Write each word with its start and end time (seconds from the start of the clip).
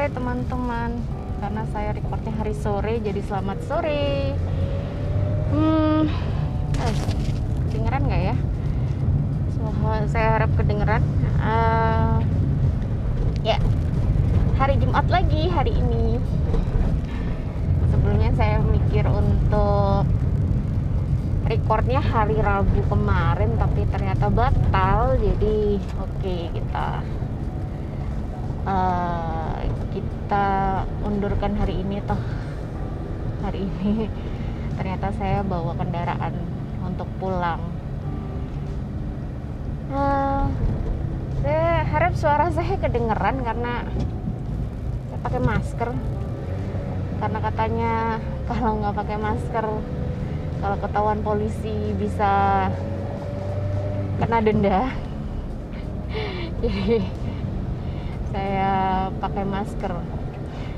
sore 0.00 0.16
teman-teman. 0.16 0.96
Karena 1.44 1.62
saya 1.76 1.92
recordnya 1.92 2.32
hari 2.40 2.56
sore 2.56 3.04
Jadi 3.04 3.20
selamat 3.20 3.58
sore. 3.68 4.32
Hmm 5.52 6.08
eh, 6.80 6.94
Kedengeran 7.68 8.08
nggak 8.08 8.22
ya? 8.32 8.36
Suara 9.52 10.08
saya 10.08 10.28
harap 10.40 10.56
kedengeran. 10.56 11.04
Uh, 11.36 12.16
Ya 13.44 13.60
Hari 14.56 14.80
Jumat 14.80 15.04
lagi 15.12 15.52
hari 15.52 15.76
ini. 15.76 16.16
Sebelumnya 17.92 18.32
saya 18.40 18.64
mikir 18.64 19.04
untuk 19.04 20.08
recordnya 21.44 22.00
hari 22.00 22.40
Rabu 22.40 22.88
kemarin 22.88 23.52
tapi 23.60 23.84
ternyata 23.92 24.32
batal 24.32 25.20
jadi 25.20 25.76
oke 26.00 26.08
okay, 26.22 26.48
kita 26.56 27.04
uh, 28.64 29.39
kita 30.30 30.86
undurkan 31.02 31.58
hari 31.58 31.82
ini 31.82 31.98
toh. 32.06 32.14
Hari 33.42 33.66
ini 33.66 34.06
ternyata 34.78 35.10
saya 35.18 35.42
bawa 35.42 35.74
kendaraan 35.74 36.30
untuk 36.86 37.10
pulang. 37.18 37.58
Uh, 39.90 40.46
saya 41.42 41.82
harap 41.82 42.14
suara 42.14 42.46
saya 42.54 42.78
kedengeran 42.78 43.42
karena 43.42 43.82
saya 45.10 45.18
pakai 45.18 45.40
masker. 45.42 45.90
Karena 47.18 47.38
katanya 47.50 47.94
kalau 48.54 48.78
nggak 48.78 48.96
pakai 49.02 49.18
masker 49.18 49.66
kalau 50.62 50.76
ketahuan 50.78 51.20
polisi 51.26 51.90
bisa 51.98 52.30
kena 54.22 54.38
denda. 54.38 54.94
Jadi 56.62 57.02
saya 58.30 59.10
pakai 59.18 59.42
masker 59.42 60.19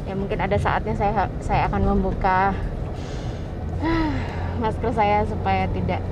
ya 0.02 0.14
mungkin 0.18 0.38
ada 0.42 0.58
saatnya 0.58 0.98
saya 0.98 1.30
saya 1.38 1.70
akan 1.70 1.82
membuka 1.94 2.50
masker 4.62 4.90
saya 4.94 5.22
supaya 5.26 5.66
tidak 5.70 6.02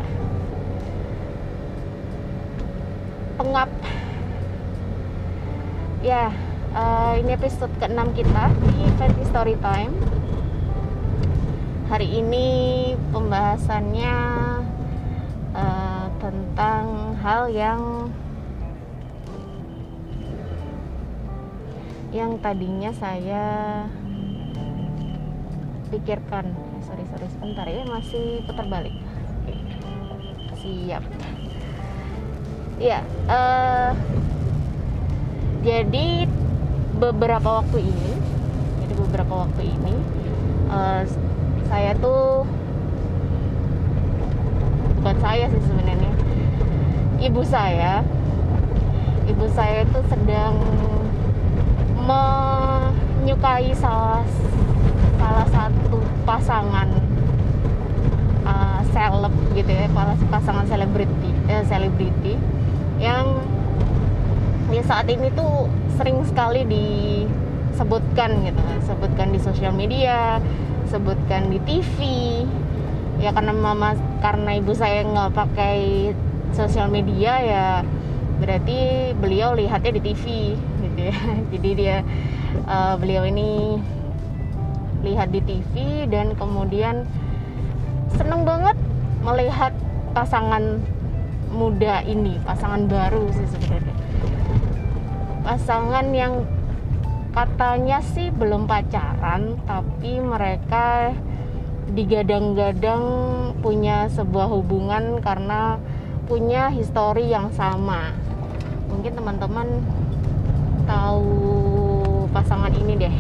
pengap. 3.41 3.71
Ya 6.01 6.33
uh, 6.77 7.13
ini 7.17 7.37
episode 7.37 7.73
ke-6 7.81 8.01
kita 8.17 8.45
di 8.69 8.77
Fancy 9.01 9.25
Story 9.29 9.57
Time. 9.61 9.93
Hari 11.91 12.07
ini 12.23 12.47
pembahasannya 13.11 14.17
uh, 15.57 16.07
tentang 16.23 17.19
hal 17.19 17.51
yang 17.51 18.13
yang 22.11 22.39
tadinya 22.43 22.91
saya 22.95 23.45
pikirkan. 25.95 26.51
Sorry 26.87 27.05
sorry 27.11 27.27
sebentar 27.31 27.67
ya 27.71 27.87
masih 27.87 28.43
putar 28.47 28.67
balik. 28.67 28.95
Siap. 30.61 31.03
Ya 32.81 33.05
uh, 33.29 33.93
jadi 35.61 36.25
beberapa 37.01 37.65
waktu 37.65 37.85
ini 37.85 38.13
jadi 38.85 38.95
beberapa 38.97 39.45
waktu 39.45 39.63
ini 39.69 39.95
uh, 40.73 41.05
saya 41.69 41.93
tuh 42.01 42.45
bukan 45.01 45.17
saya 45.21 45.49
sih 45.49 45.63
sebenarnya 45.65 46.13
ibu 47.25 47.41
saya 47.45 48.05
ibu 49.29 49.45
saya 49.53 49.85
itu 49.85 50.01
sedang 50.09 50.57
menyukai 52.03 53.73
salah 53.77 54.25
salah 55.21 55.47
satu 55.53 56.01
pasangan 56.25 56.89
uh, 58.45 58.81
seleb 58.91 59.35
gitu 59.53 59.71
ya 59.71 59.87
pasangan 60.33 60.65
selebriti 60.67 61.31
eh, 61.47 61.63
selebriti 61.69 62.35
yang 63.01 63.39
ya 64.71 64.83
saat 64.87 65.07
ini 65.11 65.29
tuh 65.35 65.67
sering 65.99 66.23
sekali 66.25 66.63
disebutkan 66.65 68.47
gitu 68.47 68.63
sebutkan 68.87 69.35
di 69.35 69.39
sosial 69.43 69.75
media 69.75 70.39
sebutkan 70.87 71.51
di 71.51 71.59
TV 71.67 71.97
ya 73.21 73.31
karena 73.37 73.53
mama 73.53 73.95
karena 74.25 74.57
ibu 74.59 74.73
saya 74.73 75.05
nggak 75.05 75.37
pakai 75.37 76.11
sosial 76.57 76.89
media 76.89 77.33
ya 77.41 77.67
berarti 78.41 79.13
beliau 79.21 79.53
lihatnya 79.53 80.01
di 80.01 80.03
TV 80.13 80.25
gitu 80.93 81.03
ya. 81.11 81.17
Jadi 81.55 81.71
dia 81.79 81.97
uh, 82.67 82.95
beliau 82.99 83.25
ini 83.27 83.79
lihat 85.01 85.33
di 85.33 85.41
TV 85.41 86.05
dan 86.11 86.37
kemudian 86.37 87.09
seneng 88.13 88.45
banget 88.45 88.77
melihat 89.25 89.73
pasangan 90.13 90.83
muda 91.51 92.05
ini 92.07 92.37
pasangan 92.45 92.87
baru 92.87 93.31
sih 93.33 93.49
sebenarnya. 93.49 93.97
Pasangan 95.41 96.07
yang 96.13 96.45
katanya 97.31 98.03
sih 98.03 98.29
belum 98.35 98.67
pacaran 98.67 99.57
tapi 99.65 100.19
mereka 100.21 101.15
digadang-gadang 101.91 103.03
punya 103.59 104.07
sebuah 104.11 104.47
hubungan 104.47 105.19
karena 105.23 105.79
punya 106.31 106.71
histori 106.71 107.27
yang 107.27 107.51
sama. 107.51 108.15
Mungkin 108.91 109.19
teman-teman 109.19 109.69
tahu 110.91 111.27
pasangan 112.35 112.75
ini 112.75 112.99
deh. 112.99 113.17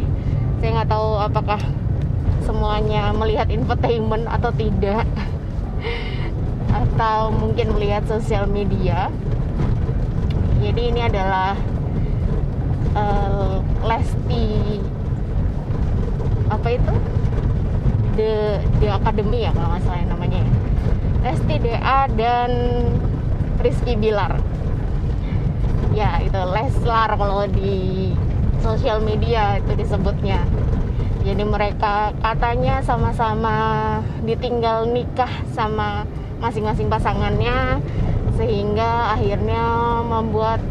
Saya 0.58 0.82
nggak 0.82 0.90
tahu 0.90 1.10
apakah 1.22 1.60
semuanya 2.42 3.14
melihat 3.14 3.46
infotainment 3.46 4.26
atau 4.26 4.50
tidak 4.50 5.06
atau 6.82 7.30
mungkin 7.30 7.70
melihat 7.78 8.02
sosial 8.10 8.50
media. 8.50 9.06
Jadi 10.60 10.92
ini 10.92 11.00
adalah 11.06 11.54
uh, 12.98 13.62
Lesti 13.86 14.82
apa 16.50 16.68
itu? 16.74 16.94
The 18.18 18.60
the 18.82 18.88
Academy 18.90 19.46
ya 19.46 19.54
kalau 19.54 19.78
nggak 19.78 19.82
salah 19.86 20.04
namanya 20.10 20.42
ya. 20.42 20.52
Lesti 21.20 21.54
DA 21.62 22.00
dan 22.18 22.50
Rizky 23.62 23.94
Bilar 23.94 24.49
ya 26.00 26.12
itu 26.24 26.40
Leslar 26.40 27.12
kalau 27.20 27.44
di 27.52 28.10
sosial 28.64 29.04
media 29.04 29.60
itu 29.60 29.72
disebutnya 29.76 30.40
jadi 31.20 31.44
mereka 31.44 32.16
katanya 32.24 32.80
sama-sama 32.80 33.56
ditinggal 34.24 34.88
nikah 34.88 35.28
sama 35.52 36.08
masing-masing 36.40 36.88
pasangannya 36.88 37.76
sehingga 38.40 39.12
akhirnya 39.12 39.64
membuat 40.00 40.64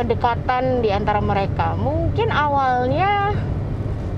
kedekatan 0.00 0.80
di 0.80 0.88
antara 0.88 1.20
mereka. 1.20 1.76
Mungkin 1.76 2.32
awalnya 2.32 3.36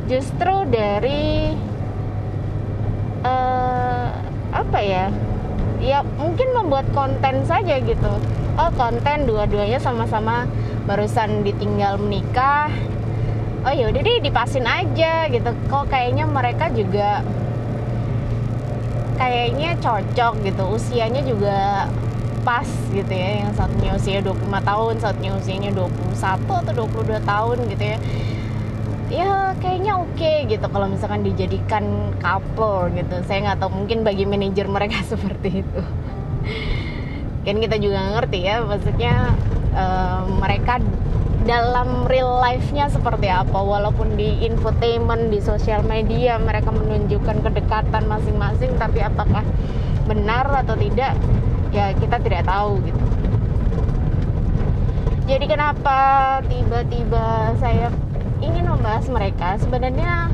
justru 0.06 0.66
dari 0.70 1.50
uh, 3.26 4.06
apa 4.54 4.78
ya? 4.78 5.10
Ya 5.82 6.06
mungkin 6.14 6.54
membuat 6.54 6.86
konten 6.94 7.42
saja 7.42 7.82
gitu. 7.82 8.12
Oh 8.58 8.74
konten 8.74 9.30
dua-duanya 9.30 9.78
sama-sama 9.78 10.50
barusan 10.90 11.46
ditinggal 11.46 11.94
menikah. 12.02 12.66
Oh 13.62 13.70
ya 13.70 13.86
udah 13.86 14.02
deh 14.02 14.18
dipasin 14.18 14.66
aja 14.66 15.30
gitu. 15.30 15.50
Kok 15.70 15.86
kayaknya 15.86 16.26
mereka 16.26 16.66
juga 16.74 17.22
kayaknya 19.14 19.78
cocok 19.78 20.42
gitu. 20.42 20.62
Usianya 20.74 21.22
juga 21.22 21.86
pas 22.42 22.66
gitu 22.90 23.12
ya 23.12 23.44
yang 23.44 23.52
satunya 23.52 23.92
usia 23.92 24.24
25 24.24 24.40
tahun 24.64 24.94
satunya 25.04 25.36
usianya 25.36 25.70
21 25.76 26.48
atau 26.48 26.72
22 26.88 27.20
tahun 27.20 27.56
gitu 27.68 27.84
ya 27.84 27.98
ya 29.08 29.32
kayaknya 29.60 29.92
oke 30.00 30.16
okay 30.16 30.48
gitu 30.48 30.64
kalau 30.68 30.88
misalkan 30.88 31.28
dijadikan 31.28 31.84
couple 32.24 32.88
gitu 32.96 33.20
saya 33.28 33.52
nggak 33.52 33.58
tahu 33.60 33.84
mungkin 33.84 34.00
bagi 34.00 34.24
manajer 34.24 34.64
mereka 34.64 35.04
seperti 35.12 35.60
itu 35.60 35.80
kan 37.48 37.64
kita 37.64 37.80
juga 37.80 38.12
ngerti 38.12 38.44
ya 38.44 38.60
maksudnya 38.60 39.32
uh, 39.72 40.28
mereka 40.36 40.84
dalam 41.48 42.04
real 42.04 42.36
life-nya 42.44 42.92
seperti 42.92 43.32
apa. 43.32 43.56
Walaupun 43.56 44.20
di 44.20 44.44
infotainment 44.44 45.32
di 45.32 45.40
sosial 45.40 45.80
media 45.88 46.36
mereka 46.36 46.68
menunjukkan 46.68 47.40
kedekatan 47.40 48.04
masing-masing 48.04 48.76
tapi 48.76 49.00
apakah 49.00 49.40
benar 50.04 50.44
atau 50.60 50.76
tidak 50.76 51.16
ya 51.72 51.96
kita 51.96 52.20
tidak 52.20 52.44
tahu 52.44 52.84
gitu. 52.84 53.00
Jadi 55.24 55.44
kenapa 55.48 55.98
tiba-tiba 56.48 57.56
saya 57.56 57.88
ingin 58.44 58.68
membahas 58.68 59.08
mereka? 59.08 59.56
Sebenarnya 59.56 60.28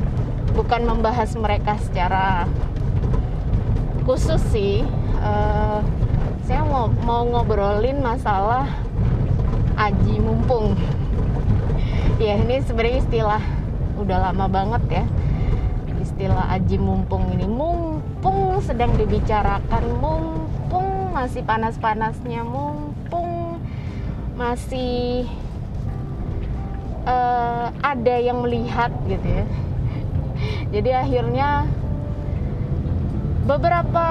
bukan 0.55 0.83
membahas 0.83 1.31
mereka 1.35 1.79
secara 1.79 2.47
khusus 4.03 4.39
sih 4.51 4.83
uh, 5.19 5.79
saya 6.45 6.61
mau 6.61 6.85
mau 7.01 7.25
ngobrolin 7.25 8.05
masalah 8.05 8.69
aji 9.81 10.21
mumpung. 10.21 10.77
Ya 12.21 12.37
ini 12.37 12.61
sebenarnya 12.61 13.01
istilah 13.01 13.43
udah 13.97 14.29
lama 14.29 14.45
banget 14.45 14.83
ya. 15.01 15.05
Istilah 15.97 16.53
aji 16.53 16.77
mumpung 16.77 17.33
ini. 17.33 17.49
Mumpung 17.49 18.61
sedang 18.61 18.93
dibicarakan. 18.93 19.83
Mumpung 19.97 21.17
masih 21.17 21.41
panas-panasnya. 21.41 22.45
Mumpung 22.45 23.57
masih 24.37 25.25
uh, 27.09 27.73
ada 27.81 28.15
yang 28.21 28.45
melihat 28.45 28.93
gitu 29.09 29.25
ya. 29.25 29.45
Jadi 30.69 30.89
akhirnya 30.93 31.65
beberapa 33.49 34.07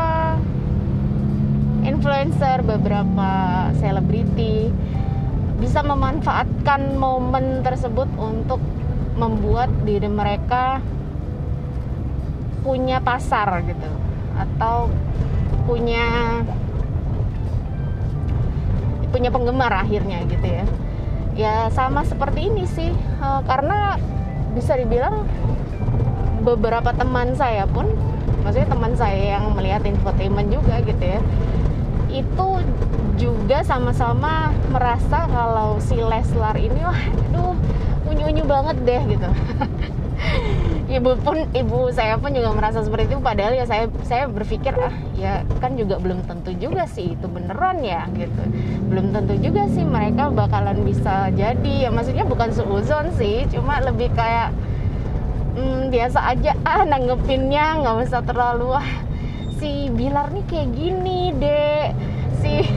influencer 1.84 2.64
beberapa 2.64 3.30
selebriti 3.78 4.72
bisa 5.60 5.84
memanfaatkan 5.84 6.98
momen 6.98 7.62
tersebut 7.62 8.08
untuk 8.18 8.58
membuat 9.14 9.70
diri 9.86 10.10
mereka 10.10 10.82
punya 12.66 12.98
pasar 12.98 13.62
gitu 13.62 13.90
atau 14.34 14.90
punya 15.68 16.40
punya 19.14 19.30
penggemar 19.30 19.70
akhirnya 19.70 20.26
gitu 20.26 20.42
ya. 20.42 20.64
Ya 21.34 21.54
sama 21.70 22.02
seperti 22.02 22.50
ini 22.50 22.66
sih 22.66 22.90
uh, 23.22 23.42
karena 23.46 24.00
bisa 24.54 24.74
dibilang 24.74 25.26
beberapa 26.42 26.90
teman 26.94 27.34
saya 27.38 27.66
pun 27.70 27.86
maksudnya 28.44 28.68
teman 28.68 28.92
saya 28.94 29.38
yang 29.38 29.56
melihat 29.56 29.82
infotainment 29.88 30.52
juga 30.52 30.78
gitu 30.84 31.00
ya 31.00 31.20
itu 32.14 32.48
juga 33.18 33.66
sama-sama 33.66 34.54
merasa 34.70 35.26
kalau 35.26 35.78
si 35.82 35.98
Leslar 35.98 36.54
ini 36.54 36.80
wah 36.82 37.02
aduh 37.30 37.54
unyu-unyu 38.06 38.44
banget 38.46 38.76
deh 38.86 39.02
gitu. 39.10 39.30
Ibu 40.84 41.16
pun 41.26 41.48
ibu 41.56 41.90
saya 41.90 42.14
pun 42.20 42.30
juga 42.30 42.54
merasa 42.54 42.84
seperti 42.84 43.10
itu 43.10 43.18
padahal 43.18 43.56
ya 43.56 43.66
saya 43.66 43.90
saya 44.06 44.30
berpikir 44.30 44.76
ah 44.78 44.94
ya 45.18 45.42
kan 45.58 45.74
juga 45.74 45.98
belum 45.98 46.22
tentu 46.28 46.54
juga 46.54 46.86
sih 46.86 47.18
itu 47.18 47.26
beneran 47.26 47.82
ya 47.82 48.06
gitu. 48.14 48.42
Belum 48.92 49.10
tentu 49.10 49.34
juga 49.42 49.66
sih 49.74 49.82
mereka 49.82 50.30
bakalan 50.30 50.86
bisa 50.86 51.32
jadi 51.34 51.88
ya 51.88 51.90
maksudnya 51.90 52.22
bukan 52.28 52.52
seuzon 52.54 53.10
sih 53.16 53.48
cuma 53.50 53.82
lebih 53.82 54.12
kayak 54.14 54.54
hmm, 55.56 55.90
biasa 55.90 56.20
aja 56.30 56.52
ah 56.62 56.86
nanggepinnya 56.86 57.80
nggak 57.82 57.96
usah 58.06 58.22
terlalu 58.22 58.76
ah 58.76 58.88
si 59.64 59.88
Bilar 59.88 60.28
nih 60.28 60.44
kayak 60.44 60.68
gini 60.76 61.32
deh 61.40 61.88
si 62.44 62.68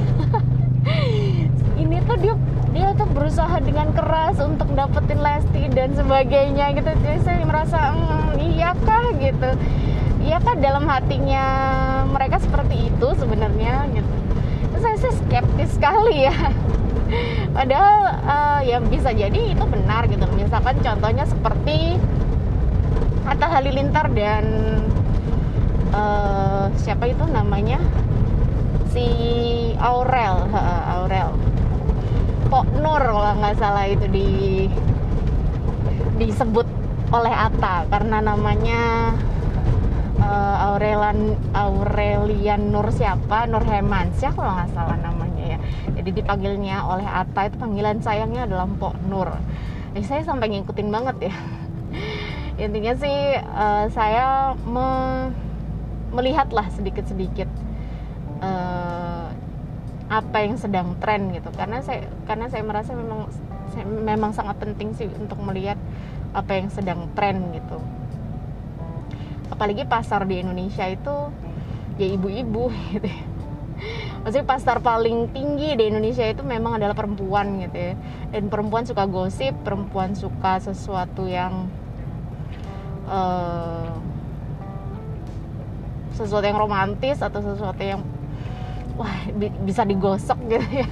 ini 1.84 2.00
tuh 2.08 2.16
dia 2.16 2.32
dia 2.72 2.96
tuh 2.96 3.12
berusaha 3.12 3.60
dengan 3.60 3.92
keras 3.92 4.40
untuk 4.40 4.72
dapetin 4.72 5.20
Lesti 5.20 5.68
dan 5.76 5.92
sebagainya 6.00 6.72
gitu. 6.80 6.88
Jadi 7.04 7.20
saya 7.28 7.44
merasa 7.44 7.92
mm, 7.92 8.40
iya 8.40 8.72
kah 8.88 9.12
gitu? 9.20 9.50
Iya 10.24 10.40
kah 10.40 10.56
dalam 10.64 10.88
hatinya 10.88 11.44
mereka 12.08 12.40
seperti 12.40 12.88
itu 12.88 13.08
sebenarnya? 13.20 13.84
Gitu. 13.92 14.14
Terus 14.72 14.82
saya 14.88 14.98
sih 15.04 15.14
skeptis 15.20 15.76
sekali 15.76 16.24
ya. 16.24 16.36
Padahal 17.58 18.00
uh, 18.24 18.60
ya 18.64 18.80
bisa 18.80 19.12
jadi 19.12 19.52
itu 19.52 19.64
benar 19.68 20.08
gitu. 20.08 20.24
Misalkan 20.40 20.80
contohnya 20.80 21.28
seperti 21.28 22.00
Atta 23.28 23.52
Halilintar 23.52 24.08
dan 24.16 24.46
uh, 25.98 26.66
siapa 26.78 27.10
itu 27.10 27.26
namanya? 27.26 27.82
Si 28.94 29.08
Aurel 29.82 30.46
uh, 30.54 30.94
Aurel. 31.02 31.34
Pok 32.48 32.66
Nur 32.80 33.04
kalau 33.04 33.34
nggak 33.44 33.60
salah 33.60 33.86
itu 33.90 34.08
di 34.08 34.30
disebut 36.18 36.66
oleh 37.12 37.32
Atta 37.32 37.88
karena 37.92 38.24
namanya 38.24 39.12
uh, 40.24 40.66
Aurelian 40.72 41.36
Aurelian 41.52 42.72
Nur 42.72 42.88
siapa? 42.94 43.46
Nur 43.52 43.68
Hemansyah 43.68 44.32
kalau 44.32 44.52
nggak 44.56 44.72
salah 44.72 44.98
namanya 45.04 45.58
ya. 45.58 45.60
Jadi 46.00 46.24
dipanggilnya 46.24 46.88
oleh 46.88 47.06
Atta 47.06 47.52
itu 47.52 47.60
panggilan 47.60 48.00
sayangnya 48.00 48.48
adalah 48.48 48.66
Pok 48.80 48.96
Nur. 49.12 49.30
Jadi 49.92 50.06
saya 50.08 50.22
sampai 50.24 50.56
ngikutin 50.56 50.88
banget 50.88 51.32
ya. 51.32 51.36
Intinya 52.64 52.94
sih 52.96 53.18
uh, 53.44 53.86
saya 53.92 54.56
me 54.64 54.88
melihatlah 56.12 56.68
sedikit-sedikit 56.74 57.50
uh, 58.40 59.30
apa 60.08 60.38
yang 60.40 60.56
sedang 60.56 60.96
tren 61.04 61.36
gitu 61.36 61.52
karena 61.52 61.84
saya 61.84 62.08
karena 62.24 62.48
saya 62.48 62.64
merasa 62.64 62.96
memang 62.96 63.28
saya, 63.76 63.84
memang 63.84 64.32
sangat 64.32 64.56
penting 64.64 64.96
sih 64.96 65.12
untuk 65.20 65.36
melihat 65.44 65.76
apa 66.32 66.56
yang 66.56 66.72
sedang 66.72 67.12
tren 67.12 67.52
gitu 67.52 67.80
apalagi 69.52 69.84
pasar 69.90 70.24
di 70.30 70.40
Indonesia 70.40 70.86
itu 70.88 71.16
ya 71.98 72.08
ibu-ibu 72.14 72.70
gitu 72.94 73.08
ya. 73.10 73.24
Maksudnya 74.26 74.48
pasar 74.50 74.82
paling 74.82 75.32
tinggi 75.32 75.78
di 75.78 75.84
Indonesia 75.88 76.26
itu 76.26 76.42
memang 76.42 76.82
adalah 76.82 76.98
perempuan 76.98 77.62
gitu 77.64 77.78
ya. 77.78 77.94
Dan 78.34 78.50
perempuan 78.52 78.84
suka 78.84 79.06
gosip, 79.06 79.54
perempuan 79.64 80.18
suka 80.18 80.60
sesuatu 80.60 81.30
yang 81.30 81.70
uh, 83.08 83.96
sesuatu 86.18 86.46
yang 86.50 86.58
romantis 86.58 87.22
atau 87.22 87.40
sesuatu 87.40 87.80
yang 87.80 88.02
wah 88.98 89.30
bisa 89.62 89.86
digosok 89.86 90.42
gitu 90.50 90.68
ya. 90.82 90.90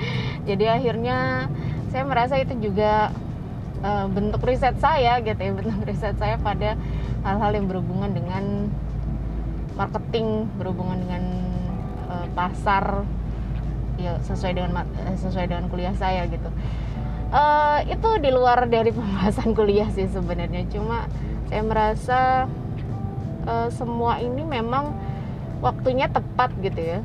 Jadi 0.48 0.64
akhirnya 0.70 1.50
saya 1.90 2.06
merasa 2.06 2.38
itu 2.38 2.54
juga 2.70 3.10
uh, 3.82 4.06
bentuk 4.06 4.40
riset 4.46 4.78
saya 4.78 5.18
gitu 5.20 5.38
ya 5.38 5.52
bentuk 5.52 5.82
riset 5.82 6.14
saya 6.16 6.38
pada 6.38 6.78
hal-hal 7.26 7.50
yang 7.58 7.66
berhubungan 7.66 8.14
dengan 8.14 8.70
marketing 9.74 10.46
berhubungan 10.58 10.98
dengan 11.02 11.22
uh, 12.10 12.26
pasar 12.34 13.06
ya 13.98 14.14
sesuai 14.22 14.52
dengan 14.54 14.86
eh, 14.86 15.18
sesuai 15.18 15.46
dengan 15.50 15.66
kuliah 15.66 15.94
saya 15.98 16.26
gitu. 16.30 16.50
Uh, 17.28 17.84
itu 17.84 18.08
di 18.24 18.30
luar 18.32 18.64
dari 18.70 18.94
pembahasan 18.96 19.52
kuliah 19.52 19.90
sih 19.90 20.06
sebenarnya. 20.06 20.66
Cuma 20.70 21.10
saya 21.50 21.62
merasa 21.66 22.20
uh, 23.44 23.68
semua 23.70 24.18
ini 24.18 24.42
memang 24.42 24.96
waktunya 25.60 26.10
tepat 26.10 26.50
gitu 26.62 26.80
ya. 26.80 27.00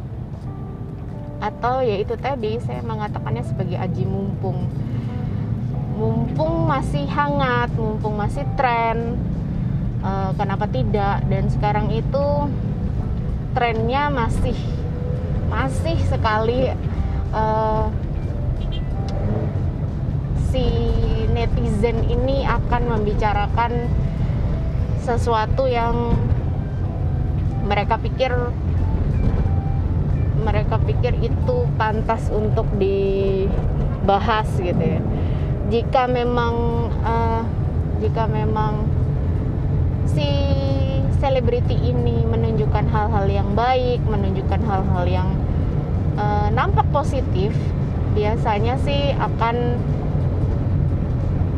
Atau 1.44 1.84
ya 1.84 2.00
itu 2.00 2.16
tadi 2.16 2.58
saya 2.64 2.80
mengatakannya 2.82 3.44
sebagai 3.44 3.78
aji 3.78 4.08
mumpung. 4.08 4.66
Mumpung 5.94 6.66
masih 6.66 7.06
hangat 7.06 7.70
mumpung 7.78 8.18
masih 8.18 8.48
tren 8.58 9.20
uh, 10.02 10.32
kenapa 10.34 10.66
tidak? 10.70 11.22
Dan 11.30 11.52
sekarang 11.54 11.92
itu 11.94 12.26
trennya 13.54 14.10
masih 14.10 14.58
masih 15.54 15.98
sekali 16.10 16.74
uh, 17.30 17.86
si 20.50 20.66
netizen 21.34 22.02
ini 22.10 22.46
akan 22.46 22.98
membicarakan 22.98 23.90
sesuatu 25.04 25.68
yang 25.68 26.16
mereka 27.68 28.00
pikir 28.00 28.32
mereka 30.44 30.76
pikir 30.80 31.16
itu 31.24 31.56
pantas 31.80 32.28
untuk 32.32 32.68
dibahas 32.80 34.48
gitu 34.60 34.80
ya. 34.80 35.00
Jika 35.72 36.08
memang 36.08 36.56
uh, 37.04 37.44
jika 38.00 38.28
memang 38.28 38.88
si 40.08 40.28
selebriti 41.20 41.76
ini 41.80 42.28
menunjukkan 42.28 42.88
hal-hal 42.92 43.26
yang 43.32 43.50
baik 43.56 44.04
menunjukkan 44.04 44.60
hal-hal 44.68 45.06
yang 45.08 45.30
uh, 46.20 46.52
nampak 46.52 46.84
positif 46.92 47.56
biasanya 48.12 48.76
sih 48.84 49.16
akan 49.16 49.80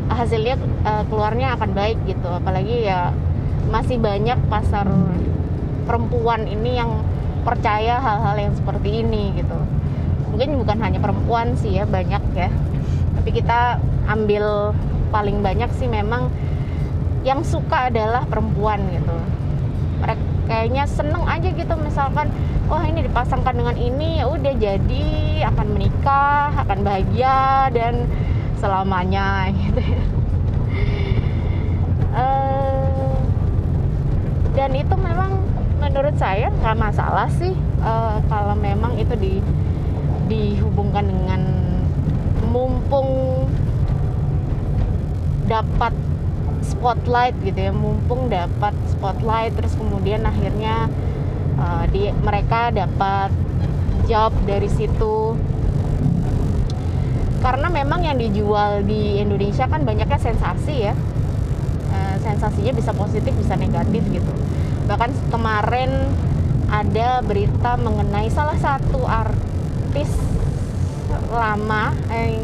hasilnya 0.06 0.54
uh, 0.86 1.02
keluarnya 1.10 1.58
akan 1.58 1.74
baik 1.74 1.98
gitu. 2.06 2.30
Apalagi 2.30 2.86
ya 2.86 3.10
masih 3.68 3.98
banyak 3.98 4.38
pasar 4.46 4.86
perempuan 5.86 6.46
ini 6.46 6.78
yang 6.78 7.02
percaya 7.42 8.02
hal-hal 8.02 8.36
yang 8.50 8.54
seperti 8.54 9.06
ini 9.06 9.36
gitu. 9.38 9.58
Mungkin 10.34 10.58
bukan 10.60 10.78
hanya 10.82 10.98
perempuan 10.98 11.54
sih 11.58 11.78
ya 11.78 11.84
banyak 11.86 12.22
ya. 12.34 12.50
Tapi 13.20 13.30
kita 13.30 13.80
ambil 14.10 14.74
paling 15.14 15.40
banyak 15.40 15.70
sih 15.78 15.86
memang 15.86 16.28
yang 17.22 17.42
suka 17.42 17.90
adalah 17.90 18.26
perempuan 18.26 18.82
gitu. 18.90 19.16
Mereka 20.02 20.36
kayaknya 20.46 20.86
seneng 20.86 21.26
aja 21.26 21.50
gitu 21.50 21.74
misalkan 21.82 22.30
wah 22.70 22.82
ini 22.86 23.02
dipasangkan 23.04 23.54
dengan 23.54 23.76
ini 23.76 24.22
ya 24.22 24.30
udah 24.30 24.54
jadi 24.54 25.06
akan 25.52 25.66
menikah 25.74 26.54
akan 26.54 26.78
bahagia 26.86 27.68
dan 27.74 28.06
selamanya 28.62 29.50
gitu 29.58 29.82
dan 34.56 34.72
itu 34.72 34.94
memang 34.96 35.44
menurut 35.78 36.16
saya 36.16 36.48
nggak 36.48 36.76
masalah 36.80 37.28
sih 37.36 37.52
uh, 37.84 38.18
kalau 38.26 38.56
memang 38.56 38.96
itu 38.96 39.12
di 39.20 39.34
dihubungkan 40.26 41.06
dengan 41.06 41.42
mumpung 42.50 43.44
dapat 45.46 45.94
spotlight 46.64 47.36
gitu 47.46 47.70
ya 47.70 47.72
mumpung 47.76 48.26
dapat 48.26 48.74
spotlight 48.90 49.54
terus 49.54 49.78
kemudian 49.78 50.26
akhirnya 50.26 50.90
uh, 51.60 51.84
di 51.86 52.10
mereka 52.24 52.74
dapat 52.74 53.30
job 54.06 54.30
dari 54.46 54.70
situ. 54.70 55.34
Karena 57.42 57.70
memang 57.70 58.02
yang 58.02 58.18
dijual 58.18 58.82
di 58.82 59.22
Indonesia 59.22 59.70
kan 59.70 59.86
banyaknya 59.86 60.18
sensasi 60.18 60.90
ya 60.90 60.94
uh, 61.92 62.16
sensasinya 62.22 62.72
bisa 62.74 62.90
positif 62.94 63.32
bisa 63.36 63.54
negatif 63.54 64.02
gitu. 64.10 64.32
Bahkan 64.86 65.30
kemarin 65.30 65.90
ada 66.66 67.22
berita 67.22 67.78
mengenai 67.78 68.26
salah 68.30 68.58
satu 68.58 69.06
artis 69.06 70.10
lama 71.30 71.94
yang 72.10 72.42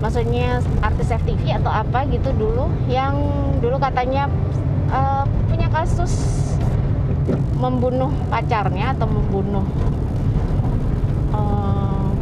maksudnya 0.00 0.60
artis 0.84 1.08
FTV 1.08 1.56
atau 1.56 1.72
apa 1.72 2.04
gitu 2.12 2.28
dulu 2.36 2.68
yang 2.86 3.16
dulu 3.64 3.80
katanya 3.80 4.28
uh, 4.92 5.24
punya 5.48 5.72
kasus 5.72 6.12
membunuh 7.56 8.12
pacarnya 8.28 8.92
atau 8.92 9.08
membunuh 9.08 9.64
uh, 11.32 12.12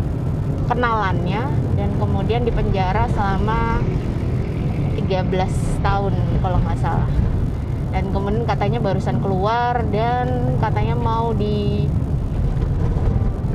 kenalannya 0.71 1.43
dan 1.75 1.91
kemudian 1.99 2.47
dipenjara 2.47 3.11
selama 3.11 3.83
13 5.05 5.85
tahun 5.85 6.15
kalau 6.41 6.59
nggak 6.65 6.79
salah. 6.81 7.11
Dan 7.95 8.11
kemudian 8.11 8.45
katanya 8.49 8.83
barusan 8.83 9.23
keluar 9.23 9.85
dan 9.93 10.59
katanya 10.59 10.99
mau 10.99 11.31
di 11.37 11.87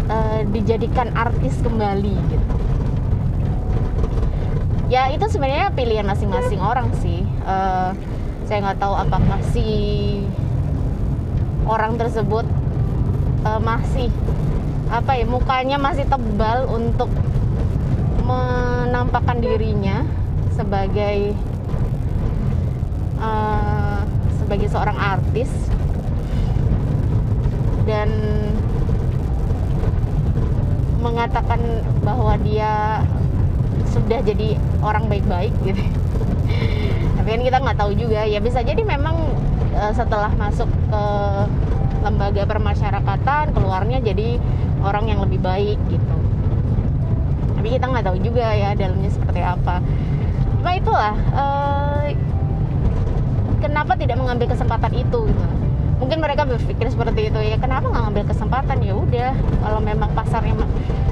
uh, 0.08 0.46
dijadikan 0.54 1.12
artis 1.18 1.58
kembali 1.60 2.16
gitu. 2.32 2.56
Ya 4.90 5.12
itu 5.14 5.26
sebenarnya 5.30 5.70
pilihan 5.76 6.08
masing-masing 6.08 6.62
orang 6.62 6.90
sih. 7.02 7.22
Uh, 7.46 7.94
saya 8.50 8.66
nggak 8.66 8.82
tahu 8.82 8.94
apakah 8.98 9.40
si 9.54 9.68
orang 11.70 12.00
tersebut 12.02 12.46
uh, 13.46 13.62
masih 13.62 14.10
apa 14.90 15.22
ya 15.22 15.26
mukanya 15.30 15.78
masih 15.78 16.10
tebal 16.10 16.66
untuk 16.66 17.14
menampakkan 18.26 19.38
dirinya 19.38 20.02
sebagai 20.60 21.32
uh, 23.24 24.04
sebagai 24.44 24.68
seorang 24.68 25.00
artis. 25.00 25.48
Dan 27.88 28.12
mengatakan 31.00 31.64
bahwa 32.04 32.36
dia 32.44 33.02
sudah 33.88 34.20
jadi 34.20 34.60
orang 34.84 35.08
baik-baik 35.08 35.56
gitu. 35.64 35.80
Tapi 37.18 37.28
kan 37.32 37.42
kita 37.42 37.58
nggak 37.64 37.80
tahu 37.80 37.96
juga. 37.96 38.28
Ya 38.28 38.44
bisa 38.44 38.60
jadi 38.60 38.84
memang 38.84 39.16
uh, 39.80 39.96
setelah 39.96 40.30
masuk 40.36 40.68
ke 40.68 41.04
lembaga 42.00 42.44
permasyarakatan 42.48 43.52
keluarnya 43.56 44.00
jadi 44.04 44.38
orang 44.84 45.08
yang 45.08 45.24
lebih 45.24 45.40
baik 45.40 45.80
gitu. 45.88 46.16
Tapi 47.58 47.68
kita 47.76 47.92
nggak 47.92 48.06
tahu 48.06 48.18
juga 48.22 48.56
ya 48.56 48.72
dalamnya 48.76 49.12
seperti 49.12 49.42
apa 49.44 49.84
cuma 50.60 50.76
itulah 50.76 51.16
uh, 51.32 52.06
kenapa 53.64 53.96
tidak 53.96 54.20
mengambil 54.20 54.52
kesempatan 54.52 54.92
itu 54.92 55.20
gitu? 55.32 55.46
Mungkin 56.00 56.24
mereka 56.24 56.48
berpikir 56.48 56.88
seperti 56.88 57.28
itu 57.32 57.40
ya 57.44 57.60
kenapa 57.60 57.92
nggak 57.92 58.04
ngambil 58.08 58.26
kesempatan? 58.32 58.78
Ya 58.84 58.94
udah 58.96 59.32
kalau 59.36 59.80
memang 59.84 60.12
pasarnya 60.16 60.56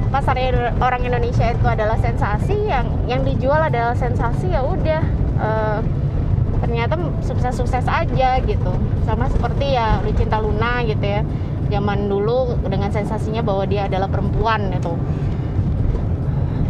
pasarnya 0.07 0.71
orang 0.79 1.03
Indonesia 1.03 1.47
itu 1.51 1.65
adalah 1.67 1.99
sensasi 1.99 2.55
yang 2.67 2.87
yang 3.07 3.23
dijual 3.27 3.59
adalah 3.59 3.95
sensasi 3.95 4.51
ya 4.51 4.63
udah 4.63 5.03
uh, 5.39 5.79
ternyata 6.63 6.99
sukses-sukses 7.23 7.87
aja 7.87 8.29
gitu. 8.43 8.71
Sama 9.03 9.27
seperti 9.31 9.75
ya 9.75 9.99
Lucinta 10.03 10.39
Luna 10.39 10.83
gitu 10.87 11.03
ya 11.03 11.23
zaman 11.67 12.07
dulu 12.07 12.55
dengan 12.67 12.87
sensasinya 12.91 13.43
bahwa 13.43 13.67
dia 13.67 13.91
adalah 13.91 14.07
perempuan 14.07 14.71
itu 14.71 14.95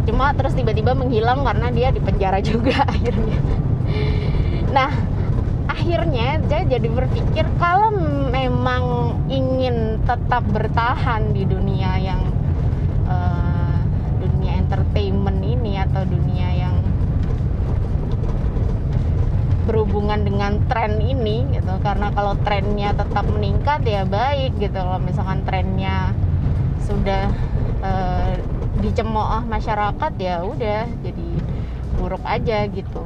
cuma 0.08 0.32
terus 0.32 0.56
tiba-tiba 0.56 0.96
menghilang 0.96 1.44
karena 1.44 1.68
dia 1.68 1.92
di 1.92 2.00
penjara 2.00 2.40
juga 2.40 2.80
akhirnya. 2.96 3.38
Nah 4.72 4.90
akhirnya 5.68 6.40
saya 6.48 6.64
jadi 6.64 6.88
berpikir 6.88 7.44
kalau 7.60 7.92
memang 8.32 9.14
ingin 9.28 10.00
tetap 10.08 10.40
bertahan 10.48 11.36
di 11.36 11.44
dunia 11.44 12.00
yang 12.00 12.24
uh, 13.04 13.84
dunia 14.16 14.64
entertainment 14.64 15.44
ini 15.44 15.76
atau 15.76 16.08
dunia 16.08 16.48
yang 16.56 16.76
berhubungan 19.68 20.24
dengan 20.24 20.56
tren 20.72 20.96
ini 21.04 21.44
gitu. 21.52 21.76
Karena 21.84 22.08
kalau 22.16 22.32
trennya 22.40 22.96
tetap 22.96 23.28
meningkat 23.28 23.84
ya 23.84 24.08
baik 24.08 24.56
gitu. 24.56 24.80
Kalau 24.80 24.96
misalkan 25.04 25.44
trennya 25.44 26.16
sudah 26.88 27.28
uh, 27.84 28.57
dicemooh 28.78 29.42
masyarakat 29.46 30.12
ya 30.18 30.42
udah 30.46 30.86
jadi 31.02 31.28
buruk 31.98 32.22
aja 32.22 32.66
gitu. 32.70 33.02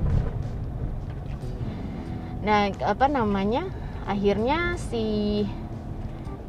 Nah 2.45 2.69
apa 2.85 3.07
namanya 3.09 3.69
akhirnya 4.05 4.77
si 4.77 5.43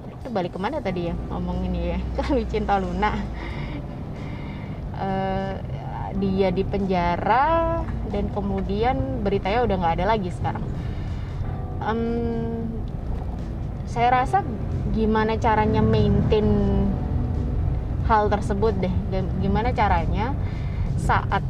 itu 0.09 0.27
balik 0.31 0.55
ke 0.55 0.59
mana 0.59 0.79
tadi 0.83 1.11
ya 1.11 1.15
ngomong 1.31 1.67
ini 1.71 1.95
ya 1.95 1.99
kan 2.19 2.35
cinta 2.47 2.79
Luna. 2.79 3.11
Uh, 4.93 5.57
dia 6.13 6.53
di 6.53 6.61
penjara 6.61 7.81
dan 8.13 8.29
kemudian 8.29 9.25
beritanya 9.25 9.65
udah 9.65 9.75
nggak 9.81 9.95
ada 9.97 10.05
lagi 10.13 10.29
sekarang. 10.29 10.61
Um, 11.81 12.69
saya 13.89 14.21
rasa 14.21 14.45
gimana 14.93 15.41
caranya 15.41 15.81
maintain 15.81 16.45
hal 18.07 18.27
tersebut 18.27 18.73
deh. 18.79 18.93
Gimana 19.39 19.71
caranya 19.71 20.35
saat 20.99 21.43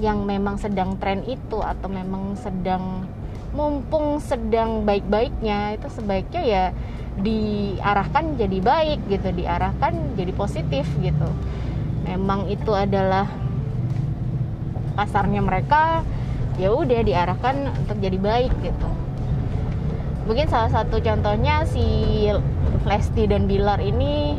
yang 0.00 0.24
memang 0.24 0.56
sedang 0.56 0.96
tren 0.96 1.20
itu 1.28 1.60
atau 1.60 1.88
memang 1.90 2.38
sedang 2.40 3.04
mumpung 3.50 4.22
sedang 4.22 4.86
baik-baiknya 4.86 5.74
itu 5.74 5.90
sebaiknya 5.90 6.42
ya 6.46 6.64
diarahkan 7.18 8.38
jadi 8.38 8.58
baik 8.62 9.10
gitu 9.10 9.28
diarahkan 9.34 10.14
jadi 10.14 10.32
positif 10.32 10.86
gitu. 11.02 11.28
Memang 12.06 12.48
itu 12.48 12.70
adalah 12.72 13.26
pasarnya 14.94 15.42
mereka 15.42 16.06
ya 16.56 16.72
udah 16.72 17.00
diarahkan 17.02 17.74
untuk 17.84 17.98
jadi 17.98 18.18
baik 18.18 18.54
gitu. 18.62 18.88
Mungkin 20.30 20.46
salah 20.46 20.70
satu 20.70 21.02
contohnya 21.02 21.66
si 21.66 21.84
Lesti 22.86 23.26
dan 23.26 23.50
Bilar 23.50 23.82
ini 23.82 24.38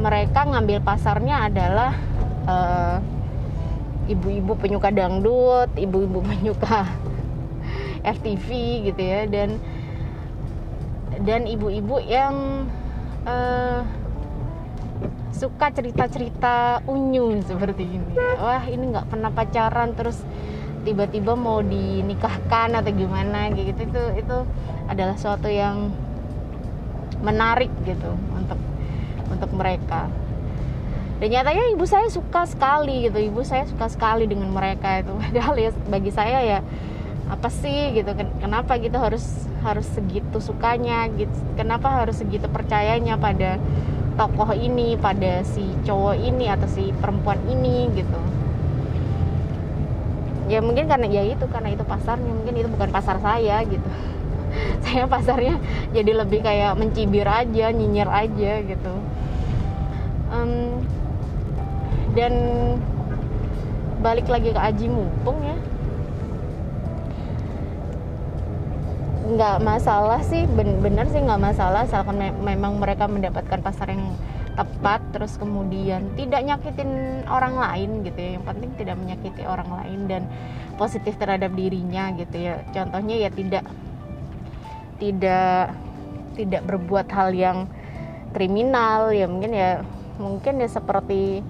mereka 0.00 0.48
ngambil 0.48 0.80
pasarnya 0.80 1.46
adalah 1.52 1.92
uh, 2.48 2.96
ibu-ibu 4.08 4.56
penyuka 4.56 4.88
dangdut 4.90 5.70
ibu-ibu 5.76 6.24
penyuka 6.32 6.88
FTV 8.00 8.48
gitu 8.90 9.02
ya 9.04 9.28
dan 9.28 9.60
dan 11.20 11.44
ibu-ibu 11.44 12.00
yang 12.00 12.64
uh, 13.28 13.84
suka 15.36 15.72
cerita-cerita 15.72 16.84
unyu 16.84 17.40
seperti 17.44 17.84
ini. 17.84 18.12
Wah 18.40 18.64
ini 18.68 18.92
nggak 18.92 19.08
pernah 19.08 19.32
pacaran 19.32 19.96
terus 19.96 20.20
tiba-tiba 20.84 21.36
mau 21.36 21.60
dinikahkan 21.60 22.76
atau 22.76 22.92
gimana 22.92 23.52
gitu. 23.52 23.72
Itu 23.72 24.02
itu 24.16 24.36
adalah 24.88 25.16
suatu 25.16 25.48
yang 25.48 25.92
menarik 27.20 27.68
gitu 27.84 28.16
untuk 28.32 28.56
untuk 29.30 29.50
mereka. 29.54 30.10
Dan 31.20 31.36
nyatanya 31.36 31.64
ibu 31.76 31.84
saya 31.84 32.08
suka 32.08 32.48
sekali 32.48 33.04
gitu. 33.04 33.20
Ibu 33.20 33.44
saya 33.44 33.68
suka 33.68 33.92
sekali 33.92 34.24
dengan 34.24 34.48
mereka 34.48 35.04
itu. 35.04 35.12
Padahal 35.20 35.54
ya 35.60 35.70
bagi 35.92 36.08
saya 36.08 36.40
ya 36.40 36.58
apa 37.28 37.52
sih 37.52 37.92
gitu? 37.92 38.08
Kenapa 38.40 38.80
gitu 38.80 38.96
harus 38.96 39.44
harus 39.60 39.84
segitu 39.92 40.40
sukanya 40.40 41.12
gitu? 41.12 41.36
Kenapa 41.60 41.92
harus 41.92 42.16
segitu 42.24 42.48
percayanya 42.48 43.20
pada 43.20 43.60
tokoh 44.16 44.56
ini 44.56 44.96
pada 44.96 45.44
si 45.44 45.64
cowok 45.84 46.16
ini 46.16 46.48
atau 46.48 46.66
si 46.72 46.88
perempuan 46.96 47.36
ini 47.52 47.92
gitu? 47.92 48.20
Ya 50.48 50.64
mungkin 50.64 50.88
karena 50.88 51.04
ya 51.04 51.22
itu 51.28 51.44
karena 51.52 51.76
itu 51.76 51.84
pasarnya. 51.84 52.32
Mungkin 52.32 52.54
itu 52.64 52.68
bukan 52.72 52.88
pasar 52.88 53.20
saya 53.20 53.60
gitu. 53.68 53.86
Saya 54.88 55.04
pasarnya 55.04 55.60
jadi 55.92 56.16
lebih 56.16 56.42
kayak 56.42 56.74
mencibir 56.80 57.28
aja 57.28 57.70
nyinyir 57.70 58.08
aja 58.08 58.64
gitu 58.64 58.94
dan 62.14 62.32
balik 64.00 64.26
lagi 64.26 64.50
ke 64.50 64.60
Aji 64.60 64.86
Mumpung 64.90 65.38
ya. 65.44 65.56
Nggak 69.30 69.56
masalah 69.62 70.20
sih 70.26 70.42
bener 70.50 71.06
sih 71.12 71.22
nggak 71.22 71.38
masalah 71.38 71.86
asalkan 71.86 72.18
me 72.18 72.34
memang 72.34 72.82
mereka 72.82 73.06
mendapatkan 73.06 73.62
pasar 73.62 73.94
yang 73.94 74.18
tepat 74.58 74.98
terus 75.14 75.38
kemudian 75.38 76.10
tidak 76.18 76.42
nyakitin 76.42 77.22
orang 77.30 77.54
lain 77.54 78.02
gitu 78.02 78.18
ya. 78.18 78.30
Yang 78.40 78.44
penting 78.50 78.70
tidak 78.74 78.96
menyakiti 78.98 79.42
orang 79.46 79.70
lain 79.70 80.00
dan 80.10 80.22
positif 80.74 81.14
terhadap 81.14 81.54
dirinya 81.54 82.10
gitu 82.18 82.36
ya. 82.42 82.64
Contohnya 82.74 83.16
ya 83.22 83.30
tidak 83.30 83.64
tidak 84.98 85.78
tidak 86.34 86.62
berbuat 86.66 87.06
hal 87.12 87.30
yang 87.30 87.70
kriminal 88.34 89.10
ya 89.14 89.26
mungkin 89.26 89.52
ya 89.54 89.82
mungkin 90.20 90.62
ya 90.62 90.68
seperti 90.68 91.42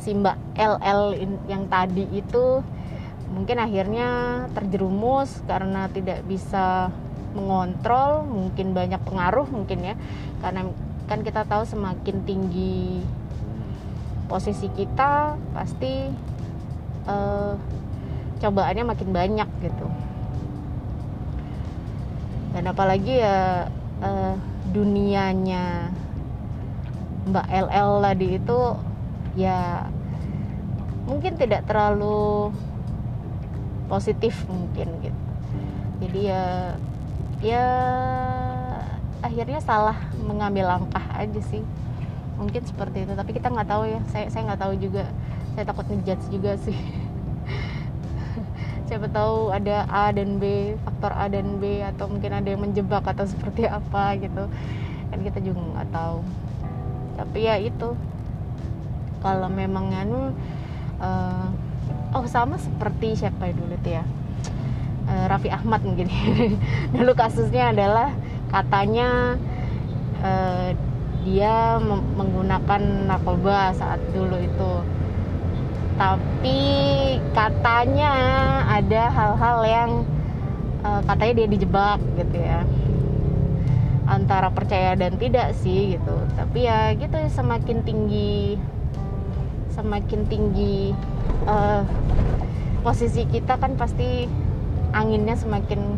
si 0.00 0.16
Mbak 0.16 0.56
LL 0.56 1.02
yang 1.46 1.68
tadi 1.68 2.08
itu 2.08 2.64
mungkin 3.30 3.62
akhirnya 3.62 4.08
terjerumus 4.56 5.44
karena 5.46 5.86
tidak 5.92 6.24
bisa 6.26 6.90
mengontrol 7.36 8.26
mungkin 8.26 8.74
banyak 8.74 8.98
pengaruh 9.06 9.46
mungkin 9.46 9.84
ya. 9.84 9.94
Karena 10.40 10.66
kan 11.06 11.20
kita 11.22 11.46
tahu 11.46 11.62
semakin 11.68 12.24
tinggi 12.24 13.04
posisi 14.26 14.70
kita 14.70 15.36
pasti 15.52 16.10
uh, 17.06 17.54
cobaannya 18.40 18.84
makin 18.88 19.10
banyak 19.12 19.48
gitu. 19.62 19.86
Dan 22.50 22.66
apalagi 22.66 23.22
ya 23.22 23.70
uh, 24.02 24.34
dunianya 24.70 25.90
Mbak 27.30 27.46
LL 27.46 27.90
tadi 28.02 28.28
itu 28.42 28.58
ya 29.38 29.86
mungkin 31.06 31.38
tidak 31.38 31.66
terlalu 31.66 32.50
positif 33.90 34.46
mungkin 34.46 34.88
gitu. 35.02 35.20
Jadi 36.00 36.20
ya 36.30 36.44
ya 37.42 37.66
akhirnya 39.20 39.60
salah 39.60 39.98
mengambil 40.22 40.70
langkah 40.70 41.02
aja 41.18 41.40
sih. 41.50 41.66
Mungkin 42.38 42.62
seperti 42.64 43.04
itu 43.04 43.12
tapi 43.18 43.34
kita 43.34 43.50
nggak 43.50 43.68
tahu 43.68 43.90
ya. 43.90 44.00
Saya 44.14 44.30
saya 44.30 44.46
nggak 44.50 44.62
tahu 44.62 44.74
juga. 44.78 45.04
Saya 45.58 45.66
takut 45.66 45.84
ngejudge 45.90 46.30
juga 46.30 46.54
sih. 46.62 46.76
Siapa 48.86 49.10
tahu 49.10 49.50
ada 49.50 49.86
A 49.90 50.14
dan 50.14 50.38
B 50.38 50.74
faktor 50.86 51.10
A 51.10 51.26
dan 51.26 51.58
B 51.58 51.82
atau 51.82 52.06
mungkin 52.06 52.30
ada 52.30 52.48
yang 52.48 52.62
menjebak 52.62 53.02
atau 53.02 53.26
seperti 53.26 53.66
apa 53.66 54.14
gitu. 54.16 54.46
Kan 55.10 55.18
kita 55.26 55.42
juga 55.42 55.58
nggak 55.58 55.90
tahu. 55.90 56.18
Tapi 57.18 57.38
ya 57.44 57.60
itu 57.60 57.92
kalau 59.20 59.48
memang 59.52 59.92
anu 59.92 60.32
uh, 61.00 61.46
oh 62.16 62.26
sama 62.26 62.56
seperti 62.58 63.20
siapa 63.20 63.52
dulu 63.52 63.74
tuh 63.80 64.00
ya? 64.00 64.04
Uh, 65.10 65.24
Raffi 65.26 65.50
Ahmad 65.50 65.82
mungkin. 65.82 66.06
Dulu 66.94 67.18
kasusnya 67.18 67.74
adalah 67.74 68.14
katanya 68.46 69.34
uh, 70.22 70.70
dia 71.26 71.82
menggunakan 72.14 73.10
narkoba 73.10 73.74
saat 73.74 73.98
dulu 74.14 74.38
itu. 74.38 74.72
Tapi 75.98 76.60
katanya 77.34 78.12
ada 78.70 79.02
hal-hal 79.10 79.58
yang 79.66 79.90
uh, 80.86 81.02
katanya 81.04 81.44
dia 81.44 81.48
dijebak 81.58 81.98
gitu 82.14 82.36
ya. 82.38 82.62
Antara 84.06 84.48
percaya 84.54 84.94
dan 84.94 85.18
tidak 85.18 85.58
sih 85.58 85.98
gitu. 85.98 86.14
Tapi 86.38 86.70
ya 86.70 86.94
gitu 86.94 87.18
semakin 87.34 87.82
tinggi 87.82 88.56
semakin 89.80 90.20
tinggi 90.28 90.92
uh, 91.48 91.82
posisi 92.84 93.24
kita 93.24 93.56
kan 93.56 93.80
pasti 93.80 94.28
anginnya 94.92 95.36
semakin 95.36 95.96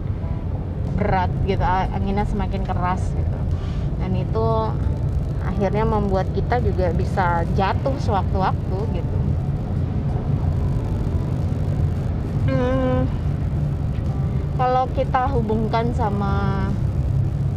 berat 0.95 1.31
gitu 1.49 1.63
anginnya 1.67 2.23
semakin 2.27 2.63
keras 2.63 3.03
gitu. 3.11 3.39
Dan 3.99 4.15
itu 4.19 4.47
akhirnya 5.43 5.83
membuat 5.83 6.31
kita 6.35 6.63
juga 6.63 6.95
bisa 6.95 7.43
jatuh 7.59 7.95
sewaktu-waktu 7.99 8.79
gitu. 8.95 9.19
Hmm, 12.47 13.07
kalau 14.59 14.87
kita 14.95 15.27
hubungkan 15.31 15.91
sama 15.95 16.67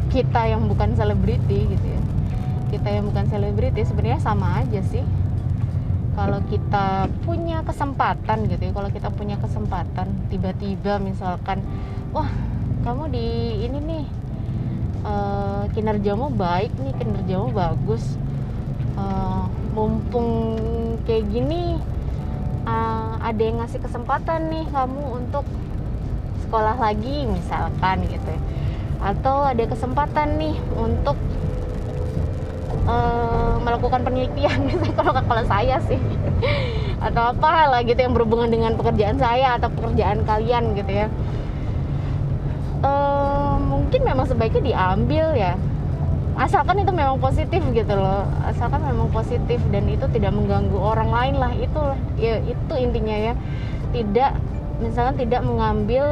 kita 0.10 0.48
yang 0.48 0.66
bukan 0.66 0.96
selebriti 0.96 1.68
gitu 1.68 1.88
ya 1.92 2.02
kita 2.72 2.88
yang 2.88 3.06
bukan 3.08 3.26
selebriti 3.28 3.82
sebenarnya 3.84 4.20
sama 4.24 4.64
aja 4.64 4.82
sih 4.88 5.04
kalau 6.16 6.40
kita 6.48 7.12
punya 7.28 7.62
kesempatan 7.68 8.48
gitu 8.48 8.72
ya 8.72 8.72
kalau 8.72 8.90
kita 8.90 9.12
punya 9.12 9.36
kesempatan 9.38 10.08
tiba-tiba 10.32 10.98
misalkan 10.98 11.60
wah 12.16 12.32
kamu 12.88 13.12
di 13.12 13.28
ini 13.68 13.78
nih 13.84 14.06
uh, 15.04 15.64
kinerjamu 15.76 16.32
baik 16.32 16.72
nih 16.80 16.94
kinerjamu 16.96 17.52
bagus 17.52 18.16
uh, 18.96 19.46
mumpung 19.76 20.56
kayak 21.04 21.28
gini 21.30 21.78
uh, 22.66 23.20
ada 23.22 23.42
yang 23.42 23.62
ngasih 23.62 23.84
kesempatan 23.84 24.50
nih 24.50 24.66
kamu 24.72 25.02
untuk 25.20 25.46
sekolah 26.46 26.78
lagi 26.78 27.26
misalkan 27.26 28.06
gitu 28.06 28.30
ya. 28.30 28.42
Atau 29.02 29.44
ada 29.44 29.64
kesempatan 29.66 30.38
nih 30.38 30.56
untuk 30.78 31.18
uh, 32.86 33.58
melakukan 33.62 34.02
penelitian 34.06 34.66
gitu 34.72 34.90
kalau 34.96 35.14
kalau 35.14 35.44
saya 35.46 35.78
sih. 35.86 36.00
Atau 37.02 37.22
apa 37.36 37.70
lah 37.70 37.82
gitu 37.86 38.00
yang 38.00 38.14
berhubungan 38.16 38.50
dengan 38.50 38.74
pekerjaan 38.74 39.20
saya 39.22 39.60
atau 39.60 39.70
pekerjaan 39.70 40.26
kalian 40.26 40.74
gitu 40.78 40.92
ya. 41.06 41.08
Uh, 42.86 43.58
mungkin 43.62 44.02
memang 44.06 44.26
sebaiknya 44.30 44.64
diambil 44.74 45.26
ya. 45.34 45.54
Asalkan 46.36 46.84
itu 46.84 46.92
memang 46.92 47.16
positif 47.22 47.64
gitu 47.72 47.94
loh. 47.96 48.28
Asalkan 48.44 48.84
memang 48.84 49.08
positif 49.14 49.62
dan 49.72 49.88
itu 49.88 50.04
tidak 50.12 50.36
mengganggu 50.36 50.76
orang 50.76 51.10
lain 51.10 51.36
lah 51.40 51.52
itu 51.56 51.82
ya 52.20 52.42
itu 52.44 52.74
intinya 52.76 53.16
ya. 53.32 53.34
Tidak 53.96 54.32
misalnya 54.84 55.16
tidak 55.16 55.42
mengambil 55.48 56.06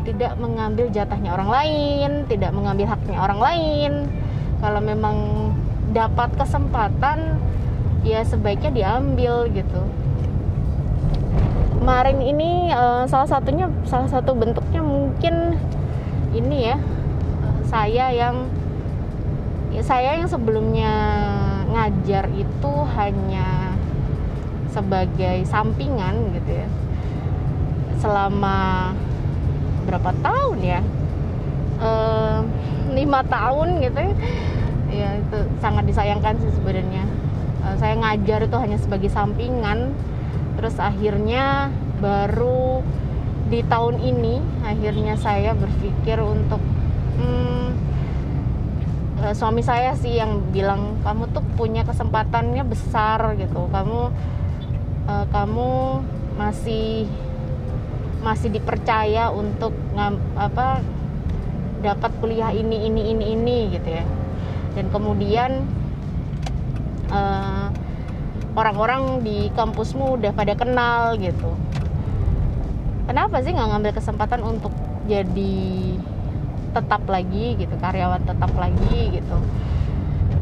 tidak 0.00 0.32
mengambil 0.40 0.88
jatahnya 0.88 1.30
orang 1.36 1.50
lain, 1.52 2.10
tidak 2.26 2.50
mengambil 2.56 2.86
haknya 2.88 3.18
orang 3.20 3.40
lain. 3.40 3.92
Kalau 4.60 4.80
memang 4.84 5.16
dapat 5.96 6.36
kesempatan, 6.36 7.40
ya 8.04 8.20
sebaiknya 8.22 8.70
diambil 8.70 9.48
gitu. 9.48 9.82
Kemarin 11.80 12.20
ini 12.20 12.68
uh, 12.70 13.08
salah 13.08 13.28
satunya, 13.28 13.72
salah 13.88 14.06
satu 14.06 14.36
bentuknya 14.36 14.84
mungkin 14.84 15.56
ini 16.36 16.70
ya, 16.70 16.76
saya 17.66 18.12
yang 18.12 18.46
ya 19.70 19.82
saya 19.86 20.20
yang 20.20 20.28
sebelumnya 20.28 20.92
ngajar 21.70 22.26
itu 22.34 22.72
hanya 22.98 23.78
sebagai 24.70 25.46
sampingan 25.46 26.34
gitu 26.34 26.66
ya 26.66 26.68
selama 28.02 28.90
berapa 29.86 30.10
tahun 30.22 30.58
ya 30.62 30.80
lima 32.92 33.20
tahun 33.26 33.82
gitu. 33.84 34.00
Ya 34.90 35.16
itu 35.18 35.38
sangat 35.62 35.86
disayangkan 35.86 36.38
sih 36.42 36.50
sebenarnya. 36.54 37.06
Uh, 37.62 37.76
saya 37.78 37.94
ngajar 37.98 38.46
itu 38.46 38.56
hanya 38.58 38.78
sebagai 38.78 39.10
sampingan. 39.12 39.94
Terus 40.58 40.76
akhirnya 40.76 41.70
baru 42.02 42.82
di 43.50 43.66
tahun 43.66 43.98
ini 43.98 44.38
akhirnya 44.62 45.18
saya 45.18 45.58
berpikir 45.58 46.22
untuk 46.22 46.62
hmm, 47.18 47.68
uh, 49.22 49.34
suami 49.34 49.62
saya 49.62 49.94
sih 49.98 50.18
yang 50.18 50.38
bilang 50.54 51.02
kamu 51.02 51.26
tuh 51.34 51.42
punya 51.54 51.86
kesempatannya 51.86 52.66
besar 52.66 53.38
gitu. 53.38 53.70
Kamu 53.70 54.00
uh, 55.06 55.26
kamu 55.30 55.70
masih 56.38 57.06
masih 58.20 58.52
dipercaya 58.52 59.32
untuk 59.32 59.72
ngam, 59.96 60.20
apa 60.36 60.84
dapat 61.80 62.12
kuliah 62.20 62.52
ini 62.52 62.86
ini 62.88 63.12
ini 63.12 63.24
ini 63.34 63.58
gitu 63.74 63.88
ya. 63.88 64.04
Dan 64.76 64.88
kemudian 64.94 65.66
eh, 67.10 67.66
orang-orang 68.54 69.24
di 69.24 69.48
kampusmu 69.56 70.20
udah 70.20 70.32
pada 70.36 70.54
kenal 70.54 71.16
gitu. 71.18 71.56
Kenapa 73.08 73.42
sih 73.42 73.50
nggak 73.50 73.68
ngambil 73.74 73.92
kesempatan 73.96 74.40
untuk 74.46 74.70
jadi 75.10 75.58
tetap 76.70 77.02
lagi 77.10 77.58
gitu 77.58 77.74
karyawan 77.82 78.22
tetap 78.22 78.52
lagi 78.54 79.18
gitu? 79.18 79.38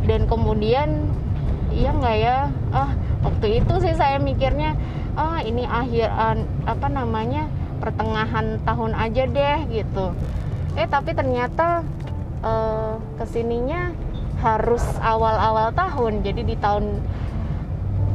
Dan 0.05 0.29
kemudian 0.29 1.09
iya 1.73 1.91
nggak 1.97 2.17
ya? 2.21 2.39
Ah 2.75 2.93
waktu 3.25 3.65
itu 3.65 3.75
sih 3.81 3.95
saya 3.97 4.21
mikirnya 4.21 4.77
ah 5.19 5.43
ini 5.43 5.67
akhir 5.67 6.09
apa 6.69 6.87
namanya 6.87 7.51
pertengahan 7.83 8.63
tahun 8.63 8.93
aja 8.95 9.23
deh 9.27 9.59
gitu 9.71 10.15
eh 10.79 10.87
tapi 10.87 11.11
ternyata 11.11 11.83
eh, 12.47 12.95
ke 13.19 13.25
sininya 13.27 13.91
harus 14.39 14.85
awal-awal 15.03 15.75
tahun. 15.75 16.23
Jadi 16.23 16.47
di 16.47 16.57
tahun 16.57 17.03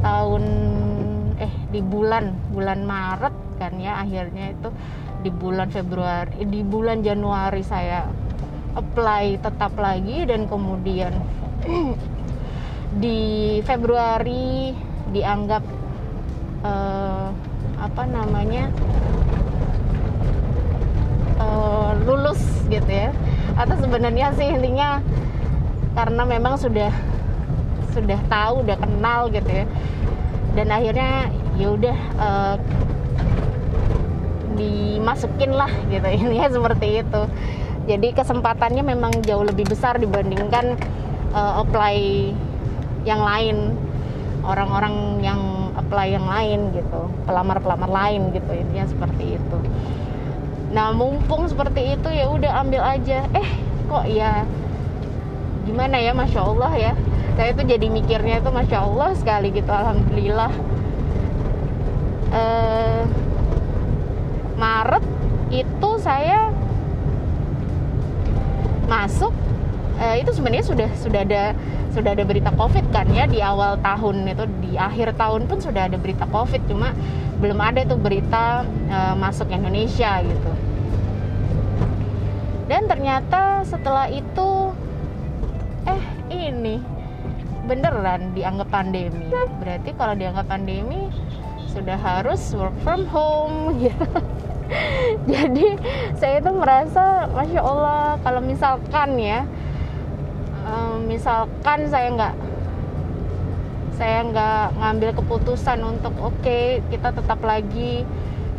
tahun 0.00 0.44
eh 1.36 1.54
di 1.68 1.80
bulan 1.84 2.32
bulan 2.54 2.86
Maret 2.86 3.34
kan 3.60 3.72
ya 3.78 4.02
akhirnya 4.02 4.54
itu 4.54 4.68
di 5.24 5.30
bulan 5.32 5.72
Februari 5.72 6.44
di 6.44 6.60
bulan 6.60 7.00
Januari 7.00 7.64
saya 7.64 8.06
apply 8.74 9.40
tetap 9.40 9.72
lagi 9.78 10.26
dan 10.26 10.46
kemudian 10.50 11.14
di 13.02 13.58
Februari 13.64 14.74
dianggap 15.14 15.64
uh, 16.62 17.30
apa 17.78 18.02
namanya 18.06 18.70
uh, 21.44 21.92
lulus 22.04 22.40
gitu 22.72 22.88
ya. 22.88 23.12
Atau 23.54 23.76
sebenarnya 23.78 24.32
sih 24.34 24.48
intinya 24.48 24.98
karena 25.94 26.22
memang 26.26 26.58
sudah 26.58 26.90
sudah 27.94 28.18
tahu 28.26 28.66
udah 28.66 28.76
kenal 28.80 29.30
gitu 29.30 29.50
ya. 29.50 29.64
Dan 30.54 30.70
akhirnya 30.70 31.30
ya 31.58 31.68
udah 31.70 31.98
uh, 32.18 32.56
dimasukin 34.56 35.52
lah 35.54 35.70
gitu. 35.92 36.06
Ini 36.24 36.50
seperti 36.50 37.04
itu. 37.04 37.22
Jadi 37.84 38.16
kesempatannya 38.16 38.80
memang 38.80 39.12
jauh 39.28 39.44
lebih 39.44 39.68
besar 39.68 40.00
dibandingkan 40.00 40.80
uh, 41.36 41.60
apply 41.62 41.96
yang 43.04 43.20
lain. 43.20 43.76
Orang-orang 44.44 45.24
yang 45.24 45.40
apply 45.76 46.16
yang 46.16 46.24
lain 46.24 46.72
gitu. 46.72 47.12
Pelamar-pelamar 47.28 47.90
lain 47.90 48.32
gitu. 48.32 48.50
Intinya 48.50 48.86
seperti 48.88 49.36
itu 49.36 49.58
nah 50.74 50.90
mumpung 50.90 51.46
seperti 51.46 51.94
itu 51.94 52.08
ya 52.10 52.26
udah 52.26 52.66
ambil 52.66 52.82
aja. 52.82 53.22
Eh 53.30 53.48
kok 53.86 54.04
ya? 54.10 54.42
Gimana 55.62 56.02
ya? 56.02 56.10
Masya 56.10 56.40
Allah 56.42 56.72
ya. 56.74 56.92
Saya 57.38 57.54
itu 57.54 57.62
jadi 57.62 57.86
mikirnya 57.86 58.42
itu 58.42 58.50
masya 58.50 58.82
Allah 58.82 59.14
sekali 59.14 59.54
gitu. 59.54 59.70
Alhamdulillah. 59.70 60.52
Uh, 62.34 63.06
Maret 64.58 65.04
itu 65.54 65.90
saya 66.02 66.50
masuk 68.90 69.30
uh, 69.98 70.16
itu 70.18 70.30
sebenarnya 70.34 70.66
sudah 70.66 70.90
sudah 70.98 71.20
ada 71.22 71.42
sudah 71.94 72.10
ada 72.14 72.24
berita 72.26 72.50
covid 72.58 72.82
kan 72.90 73.06
ya 73.14 73.30
di 73.30 73.38
awal 73.38 73.78
tahun 73.78 74.26
itu 74.26 74.44
di 74.58 74.72
akhir 74.74 75.14
tahun 75.14 75.46
pun 75.46 75.62
sudah 75.62 75.86
ada 75.86 75.96
berita 75.98 76.26
covid 76.30 76.62
cuma 76.66 76.90
belum 77.38 77.58
ada 77.58 77.86
tuh 77.86 77.98
berita 77.98 78.64
uh, 78.90 79.14
masuk 79.18 79.50
Indonesia 79.50 80.22
gitu. 80.22 80.52
Dan 82.64 82.88
ternyata 82.88 83.60
setelah 83.68 84.08
itu 84.08 84.72
eh 85.84 86.02
ini 86.32 86.80
beneran 87.68 88.32
dianggap 88.32 88.72
pandemi. 88.72 89.28
Berarti 89.60 89.92
kalau 89.92 90.16
dianggap 90.16 90.48
pandemi 90.48 91.12
sudah 91.74 91.98
harus 91.98 92.40
work 92.54 92.72
from 92.86 93.02
home 93.10 93.74
gitu 93.82 94.06
jadi 95.32 95.74
saya 96.14 96.38
itu 96.38 96.50
merasa 96.54 97.26
masya 97.34 97.60
Allah 97.66 98.14
kalau 98.22 98.38
misalkan 98.38 99.18
ya 99.18 99.42
misalkan 101.04 101.86
saya 101.92 102.08
nggak 102.10 102.34
saya 103.94 104.26
nggak 104.26 104.66
ngambil 104.80 105.10
keputusan 105.22 105.78
untuk 105.86 106.12
oke 106.18 106.34
okay, 106.42 106.82
kita 106.90 107.14
tetap 107.14 107.38
lagi 107.44 108.02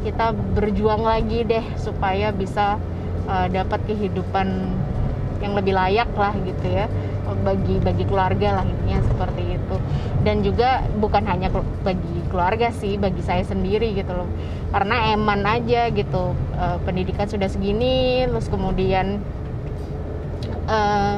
kita 0.06 0.32
berjuang 0.32 1.02
lagi 1.02 1.41
deh 1.41 1.65
supaya 1.82 2.30
bisa 2.30 2.78
uh, 3.26 3.50
dapat 3.50 3.82
kehidupan 3.89 4.48
yang 5.41 5.58
lebih 5.58 5.74
layak 5.74 6.10
lah 6.13 6.34
gitu 6.46 6.65
ya. 6.70 6.86
Bagi 7.26 7.82
bagi 7.82 8.06
keluarga 8.06 8.62
lah 8.62 8.65
intinya 8.70 9.02
seperti 9.02 9.58
itu. 9.58 9.78
Dan 10.22 10.46
juga 10.46 10.86
bukan 11.02 11.26
hanya 11.26 11.50
bagi 11.82 12.22
keluarga 12.30 12.70
sih 12.70 13.02
bagi 13.02 13.26
saya 13.26 13.41
sendiri 13.41 13.98
gitu 13.98 14.13
loh. 14.13 14.30
Karena 14.70 15.18
eman 15.18 15.41
aja 15.41 15.89
gitu. 15.89 16.38
Uh, 16.54 16.78
pendidikan 16.86 17.26
sudah 17.26 17.50
segini 17.50 18.30
terus 18.30 18.46
kemudian 18.46 19.26
uh, 20.70 21.18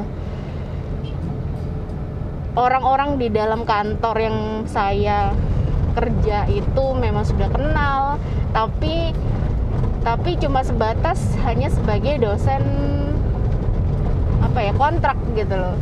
orang-orang 2.58 3.22
di 3.22 3.30
dalam 3.30 3.62
kantor 3.70 4.18
yang 4.18 4.38
saya 4.66 5.30
kerja 5.94 6.50
itu 6.50 6.86
memang 6.98 7.22
sudah 7.22 7.50
kenal 7.54 8.18
tapi 8.50 9.14
tapi 10.02 10.40
cuma 10.42 10.66
sebatas 10.66 11.38
hanya 11.46 11.70
sebagai 11.70 12.18
dosen 12.18 12.64
apa 14.42 14.60
ya 14.64 14.74
kontrak 14.74 15.18
gitu 15.38 15.54
loh. 15.54 15.78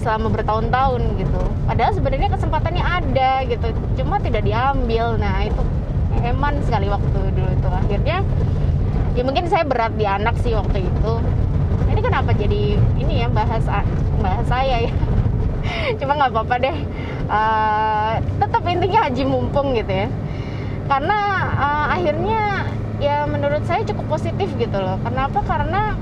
Selama 0.00 0.30
bertahun-tahun 0.30 1.02
gitu. 1.18 1.42
Padahal 1.66 1.92
sebenarnya 1.92 2.28
kesempatannya 2.30 2.84
ada 2.86 3.30
gitu 3.44 3.66
cuma 4.00 4.22
tidak 4.22 4.46
diambil. 4.46 5.18
Nah 5.18 5.44
itu 5.44 5.62
eman 6.22 6.62
sekali 6.64 6.86
waktu 6.88 7.18
dulu 7.34 7.50
itu. 7.50 7.68
Akhirnya 7.68 8.22
ya 9.18 9.22
mungkin 9.26 9.50
saya 9.50 9.66
berat 9.66 9.92
di 9.98 10.06
anak 10.06 10.38
sih 10.40 10.54
waktu 10.54 10.86
itu. 10.86 11.12
Ini 11.90 12.00
kenapa 12.00 12.30
jadi 12.30 12.78
ini 12.78 13.26
ya 13.26 13.28
bahas 13.28 13.66
bahas 14.22 14.46
saya 14.46 14.86
ya 14.86 14.90
cuma 16.00 16.12
nggak 16.18 16.32
apa-apa 16.32 16.54
deh. 16.62 16.76
Uh, 17.26 18.12
tetap 18.38 18.62
intinya 18.70 19.10
haji 19.10 19.22
mumpung 19.26 19.74
gitu 19.74 19.92
ya. 19.92 20.08
Karena 20.86 21.18
uh, 21.58 21.86
akhirnya 21.94 22.70
ya 23.02 23.26
menurut 23.26 23.66
saya 23.66 23.82
cukup 23.84 24.18
positif 24.18 24.48
gitu 24.56 24.78
loh. 24.78 24.96
Kenapa? 25.02 25.42
Karena 25.42 25.98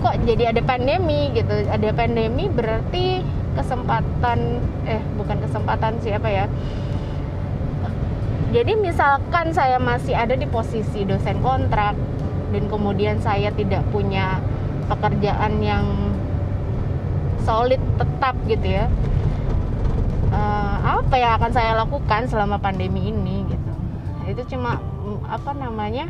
kok 0.00 0.16
jadi 0.24 0.56
ada 0.56 0.62
pandemi 0.64 1.30
gitu. 1.36 1.52
Ada 1.68 1.92
pandemi 1.92 2.48
berarti 2.48 3.20
kesempatan 3.54 4.64
eh 4.88 5.02
bukan 5.20 5.38
kesempatan 5.44 6.00
siapa 6.00 6.28
ya? 6.32 6.48
Jadi 8.50 8.74
misalkan 8.74 9.54
saya 9.54 9.78
masih 9.78 10.16
ada 10.16 10.34
di 10.34 10.48
posisi 10.48 11.06
dosen 11.06 11.38
kontrak 11.38 11.94
dan 12.50 12.64
kemudian 12.66 13.22
saya 13.22 13.54
tidak 13.54 13.86
punya 13.94 14.42
pekerjaan 14.90 15.62
yang 15.62 15.86
solid 17.50 17.82
tetap 17.98 18.38
gitu 18.46 18.66
ya. 18.78 18.86
Uh, 20.30 21.02
apa 21.02 21.14
yang 21.18 21.32
akan 21.42 21.50
saya 21.50 21.74
lakukan 21.74 22.30
selama 22.30 22.62
pandemi 22.62 23.10
ini 23.10 23.42
gitu. 23.50 23.72
Itu 24.30 24.42
cuma 24.54 24.78
mm, 24.78 25.26
apa 25.26 25.50
namanya 25.58 26.06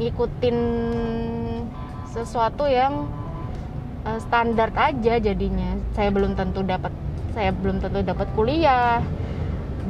ngikutin 0.00 0.58
sesuatu 2.08 2.64
yang 2.64 3.04
uh, 4.08 4.16
standar 4.24 4.72
aja 4.72 5.20
jadinya. 5.20 5.76
Saya 5.92 6.08
belum 6.08 6.32
tentu 6.32 6.64
dapat 6.64 6.88
saya 7.36 7.52
belum 7.52 7.84
tentu 7.84 8.00
dapat 8.00 8.32
kuliah 8.32 9.04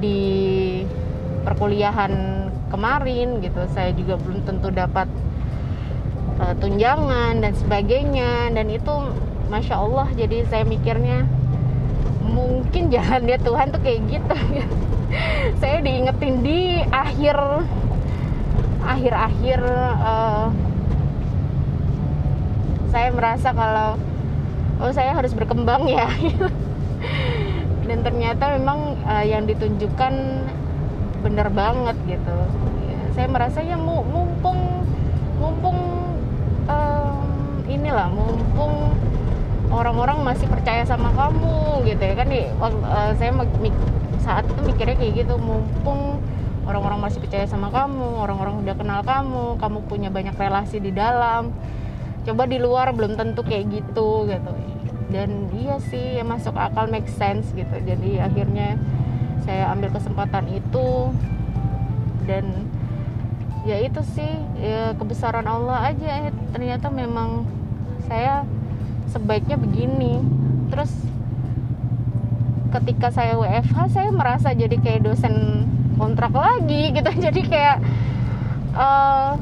di 0.02 0.18
perkuliahan 1.46 2.10
kemarin 2.74 3.38
gitu. 3.38 3.62
Saya 3.70 3.94
juga 3.94 4.18
belum 4.18 4.42
tentu 4.42 4.74
dapat 4.74 5.06
uh, 6.42 6.58
tunjangan 6.58 7.38
dan 7.38 7.54
sebagainya. 7.54 8.50
Dan 8.50 8.74
itu 8.74 9.29
masya 9.50 9.82
Allah 9.82 10.06
jadi 10.14 10.46
saya 10.46 10.62
mikirnya 10.62 11.26
mungkin 12.30 12.94
jalannya 12.94 13.36
Tuhan 13.42 13.66
tuh 13.74 13.82
kayak 13.82 14.00
gitu. 14.06 14.36
Saya 15.60 15.82
diingetin 15.82 16.46
di 16.46 16.78
akhir 16.94 17.34
akhir-akhir 18.80 19.60
uh, 20.00 20.48
saya 22.90 23.08
merasa 23.14 23.50
kalau 23.50 23.98
oh 24.78 24.92
saya 24.94 25.18
harus 25.18 25.34
berkembang 25.34 25.90
ya. 25.90 26.06
Dan 27.90 28.06
ternyata 28.06 28.54
memang 28.54 28.94
uh, 29.02 29.26
yang 29.26 29.50
ditunjukkan 29.50 30.14
benar 31.26 31.50
banget 31.50 31.98
gitu. 32.06 32.38
Ya, 32.86 33.00
saya 33.18 33.26
merasa 33.26 33.58
ya 33.66 33.74
mumpung 33.74 34.86
mumpung 35.42 35.78
um, 36.70 37.26
inilah 37.66 38.06
mumpung 38.14 38.94
orang-orang 39.70 40.20
masih 40.26 40.50
percaya 40.50 40.82
sama 40.84 41.14
kamu 41.14 41.86
gitu 41.86 42.02
ya. 42.02 42.14
Kan 42.18 42.28
uh, 42.60 43.12
saya 43.14 43.30
saat 44.20 44.44
itu 44.44 44.60
mikirnya 44.66 45.00
kayak 45.00 45.24
gitu 45.24 45.34
mumpung 45.40 46.20
orang-orang 46.68 47.08
masih 47.08 47.24
percaya 47.24 47.48
sama 47.48 47.72
kamu 47.72 48.20
orang-orang 48.20 48.62
udah 48.62 48.74
kenal 48.76 49.00
kamu 49.02 49.56
kamu 49.58 49.78
punya 49.88 50.08
banyak 50.12 50.36
relasi 50.36 50.78
di 50.78 50.92
dalam 50.92 51.50
coba 52.22 52.44
di 52.44 52.60
luar 52.60 52.92
belum 52.92 53.16
tentu 53.16 53.40
kayak 53.40 53.72
gitu 53.72 54.28
gitu. 54.28 54.52
Dan 55.10 55.50
iya 55.56 55.82
sih 55.82 56.20
ya 56.20 56.22
masuk 56.22 56.54
akal 56.54 56.86
make 56.86 57.08
sense 57.10 57.50
gitu. 57.56 57.74
Jadi 57.82 58.20
akhirnya 58.20 58.78
saya 59.42 59.72
ambil 59.72 59.90
kesempatan 59.90 60.46
itu. 60.52 61.10
Dan 62.28 62.68
ya 63.66 63.80
itu 63.82 64.04
sih 64.14 64.30
ya 64.60 64.94
kebesaran 64.94 65.48
Allah 65.48 65.90
aja 65.90 66.28
ya, 66.28 66.30
ternyata 66.54 66.92
memang 66.92 67.42
saya 68.06 68.46
sebaiknya 69.10 69.58
begini. 69.58 70.22
Terus 70.70 70.90
ketika 72.70 73.10
saya 73.10 73.34
WFH 73.34 73.90
saya 73.90 74.08
merasa 74.14 74.54
jadi 74.54 74.78
kayak 74.78 75.10
dosen 75.10 75.66
kontrak 75.98 76.30
lagi 76.32 76.90
gitu. 76.96 77.10
Jadi 77.10 77.40
kayak 77.44 77.82
uh, 78.78 79.34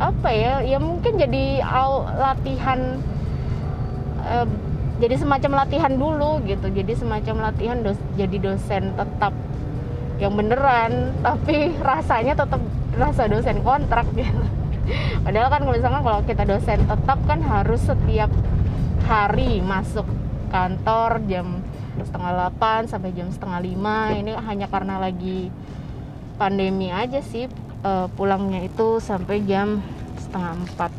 apa 0.00 0.28
ya 0.34 0.64
ya 0.64 0.78
mungkin 0.82 1.20
jadi 1.20 1.62
latihan 2.18 2.98
uh, 4.24 4.46
jadi 5.02 5.18
semacam 5.18 5.66
latihan 5.66 5.92
dulu 5.98 6.38
gitu. 6.46 6.70
Jadi 6.70 6.94
semacam 6.94 7.50
latihan 7.50 7.82
dos, 7.82 7.98
jadi 8.14 8.38
dosen 8.38 8.94
tetap 8.94 9.34
yang 10.22 10.38
beneran 10.38 11.10
tapi 11.26 11.74
rasanya 11.90 12.38
tetap 12.38 12.62
rasa 12.94 13.26
dosen 13.26 13.58
kontrak 13.66 14.06
gitu 14.14 14.61
padahal 15.22 15.48
kan 15.48 15.60
kalau 15.62 15.74
misalkan 15.78 16.02
kalau 16.02 16.20
kita 16.26 16.42
dosen 16.42 16.80
tetap 16.84 17.18
kan 17.26 17.40
harus 17.40 17.80
setiap 17.86 18.30
hari 19.06 19.62
masuk 19.62 20.06
kantor 20.50 21.22
jam 21.26 21.62
setengah 22.00 22.30
delapan 22.32 22.80
sampai 22.88 23.10
jam 23.12 23.28
setengah 23.28 23.60
lima. 23.60 24.16
Ini 24.16 24.32
hanya 24.42 24.66
karena 24.68 24.96
lagi 24.96 25.52
pandemi 26.40 26.88
aja 26.88 27.20
sih 27.20 27.46
uh, 27.84 28.08
pulangnya 28.16 28.64
itu 28.64 28.98
sampai 28.98 29.44
jam 29.44 29.84
setengah 30.18 30.56
empat. 30.56 30.92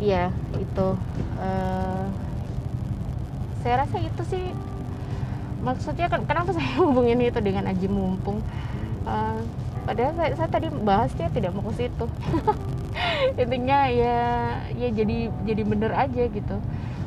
Iya 0.00 0.28
itu 0.60 0.88
uh, 1.40 2.04
saya 3.64 3.74
rasa 3.84 3.96
itu 4.04 4.22
sih 4.28 4.44
maksudnya 5.64 6.06
kan 6.12 6.22
kenapa 6.28 6.52
saya 6.52 6.76
hubungin 6.84 7.18
itu 7.24 7.40
dengan 7.40 7.66
aji 7.72 7.88
mumpung? 7.88 8.44
Uh, 9.08 9.40
padahal 9.88 10.12
saya, 10.16 10.32
saya 10.36 10.48
tadi 10.52 10.68
bahasnya 10.70 11.32
tidak 11.32 11.56
mau 11.56 11.64
ke 11.72 11.88
situ. 11.88 12.06
Intinya 13.42 13.90
ya 13.90 14.18
ya 14.76 14.88
jadi 14.92 15.32
jadi 15.48 15.62
bener 15.64 15.92
aja 15.96 16.22
gitu. 16.28 16.56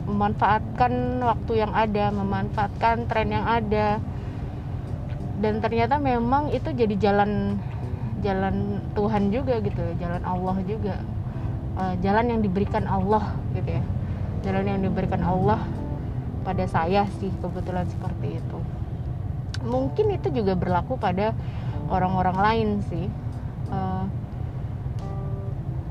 Memanfaatkan 0.10 1.22
waktu 1.22 1.54
yang 1.62 1.72
ada 1.72 2.10
memanfaatkan 2.12 3.06
tren 3.06 3.30
yang 3.32 3.46
ada. 3.46 4.02
Dan 5.38 5.62
ternyata 5.62 6.02
memang 6.02 6.50
itu 6.50 6.74
jadi 6.74 6.98
jalan 6.98 7.62
jalan 8.26 8.82
Tuhan 8.98 9.30
juga 9.30 9.62
gitu 9.62 9.82
jalan 10.02 10.22
Allah 10.26 10.58
juga. 10.65 10.98
Uh, 11.78 11.93
jalan 12.02 12.26
yang 12.34 12.41
diberikan 12.41 12.89
Allah 12.89 13.38
gitu 13.54 13.78
ya. 13.78 13.84
Jalan 14.41 14.65
yang 14.65 14.80
diberikan 14.82 15.22
Allah 15.22 15.62
pada 16.47 16.63
saya 16.71 17.03
sih 17.19 17.27
kebetulan 17.43 17.83
seperti 17.91 18.39
itu. 18.39 18.60
Mungkin 19.67 20.15
itu 20.15 20.31
juga 20.31 20.55
berlaku 20.55 20.95
pada 20.95 21.36
orang-orang 21.91 22.38
lain 22.39 22.69
sih. 22.88 23.12
Uh, 23.67 24.07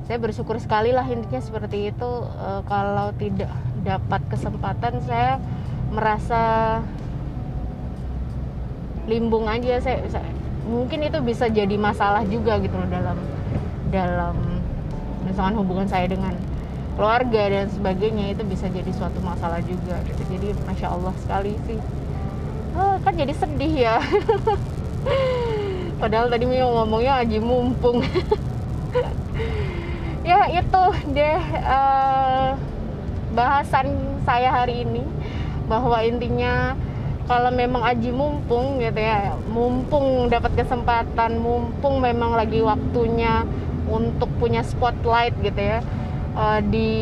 saya 0.08 0.16
bersyukur 0.16 0.56
sekali 0.56 0.96
lah 0.96 1.04
intinya 1.04 1.44
seperti 1.44 1.92
itu. 1.92 2.10
Uh, 2.40 2.64
kalau 2.64 3.12
tidak 3.20 3.52
dapat 3.84 4.24
kesempatan 4.32 5.04
saya 5.04 5.36
merasa 5.92 6.42
limbung 9.04 9.44
aja. 9.44 9.76
Saya, 9.84 10.08
saya 10.08 10.32
mungkin 10.64 11.04
itu 11.04 11.20
bisa 11.20 11.52
jadi 11.52 11.76
masalah 11.76 12.24
juga 12.24 12.56
gitu 12.64 12.74
loh 12.74 12.88
dalam 12.88 13.18
dalam 13.92 14.34
misalkan 15.22 15.54
hubungan 15.58 15.86
saya 15.86 16.10
dengan 16.10 16.34
keluarga 16.96 17.42
dan 17.52 17.68
sebagainya 17.68 18.32
itu 18.32 18.42
bisa 18.48 18.66
jadi 18.72 18.88
suatu 18.96 19.20
masalah 19.20 19.60
juga 19.62 20.00
gitu. 20.08 20.22
Jadi 20.32 20.56
masya 20.64 20.88
Allah 20.96 21.12
sekali 21.20 21.52
sih. 21.68 21.78
Oh, 22.72 22.96
kan 23.04 23.12
jadi 23.14 23.36
sedih 23.36 23.74
ya. 23.76 23.96
Padahal 26.00 26.32
tadi 26.32 26.44
mau 26.48 26.82
ngomongnya 26.82 27.22
aji 27.22 27.38
mumpung. 27.38 28.00
Ya 30.26 30.42
itu 30.50 30.84
deh 31.14 31.38
uh, 31.62 32.58
bahasan 33.30 33.94
saya 34.26 34.50
hari 34.50 34.82
ini. 34.82 35.06
Bahwa 35.70 36.02
intinya 36.02 36.74
kalau 37.30 37.50
memang 37.50 37.82
aji 37.82 38.14
mumpung 38.14 38.78
gitu 38.78 39.02
ya 39.02 39.34
mumpung 39.50 40.30
dapat 40.30 40.54
kesempatan 40.54 41.42
mumpung 41.42 41.98
memang 41.98 42.38
lagi 42.38 42.62
waktunya 42.62 43.42
untuk 43.90 44.30
punya 44.38 44.62
spotlight 44.62 45.34
gitu 45.42 45.58
ya 45.58 45.78
uh, 46.36 46.60
di 46.62 46.92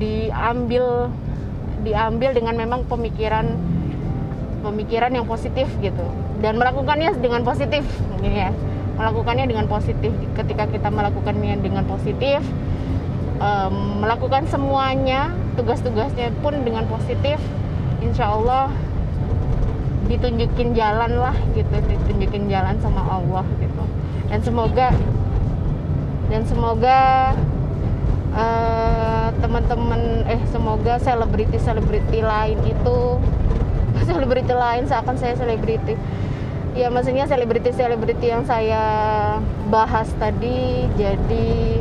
diambil 0.00 1.12
diambil 1.86 2.30
dengan 2.34 2.58
memang 2.58 2.82
pemikiran 2.88 3.46
pemikiran 4.64 5.14
yang 5.14 5.28
positif 5.28 5.70
gitu. 5.78 6.06
Dan 6.42 6.58
melakukannya 6.58 7.14
dengan 7.22 7.46
positif 7.46 7.86
mungkin 8.10 8.32
ya. 8.32 8.50
Melakukannya 8.96 9.44
dengan 9.46 9.68
positif. 9.68 10.10
Ketika 10.34 10.66
kita 10.66 10.88
melakukannya 10.88 11.60
dengan 11.60 11.84
positif 11.84 12.40
um, 13.40 14.02
melakukan 14.02 14.48
semuanya 14.48 15.32
tugas-tugasnya 15.56 16.32
pun 16.40 16.56
dengan 16.64 16.84
positif 16.88 17.40
insya 18.00 18.32
Allah 18.32 18.72
ditunjukin 20.06 20.76
jalan 20.78 21.18
lah 21.18 21.34
gitu 21.56 21.72
ditunjukin 21.72 22.46
jalan 22.46 22.76
sama 22.80 23.02
Allah 23.04 23.44
gitu. 23.58 23.84
Dan 24.26 24.40
semoga 24.42 24.90
dan 26.26 26.42
semoga 26.42 27.32
teman-teman 29.66 30.22
eh 30.30 30.42
semoga 30.54 30.94
selebriti 31.02 31.58
selebriti 31.58 32.22
lain 32.22 32.58
itu 32.62 32.98
selebriti 34.08 34.54
lain 34.54 34.86
seakan 34.86 35.18
saya 35.18 35.34
selebriti. 35.34 35.98
Ya 36.76 36.92
maksudnya 36.92 37.24
selebriti-selebriti 37.24 38.28
yang 38.28 38.44
saya 38.44 38.84
bahas 39.72 40.12
tadi 40.20 40.84
jadi 40.94 41.80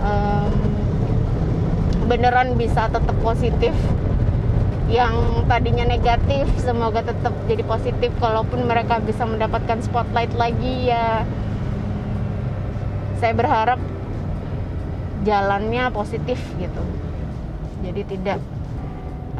um, 0.00 0.54
beneran 2.08 2.56
bisa 2.56 2.88
tetap 2.88 3.16
positif. 3.20 3.74
Yang 4.88 5.44
tadinya 5.50 5.84
negatif 5.84 6.46
semoga 6.62 7.02
tetap 7.02 7.34
jadi 7.50 7.66
positif 7.66 8.14
kalaupun 8.22 8.64
mereka 8.64 9.02
bisa 9.02 9.26
mendapatkan 9.26 9.82
spotlight 9.82 10.30
lagi 10.38 10.94
ya. 10.94 11.26
Saya 13.18 13.34
berharap 13.34 13.82
jalannya 15.24 15.88
positif 15.90 16.38
gitu. 16.60 16.84
Jadi 17.84 18.00
tidak 18.06 18.38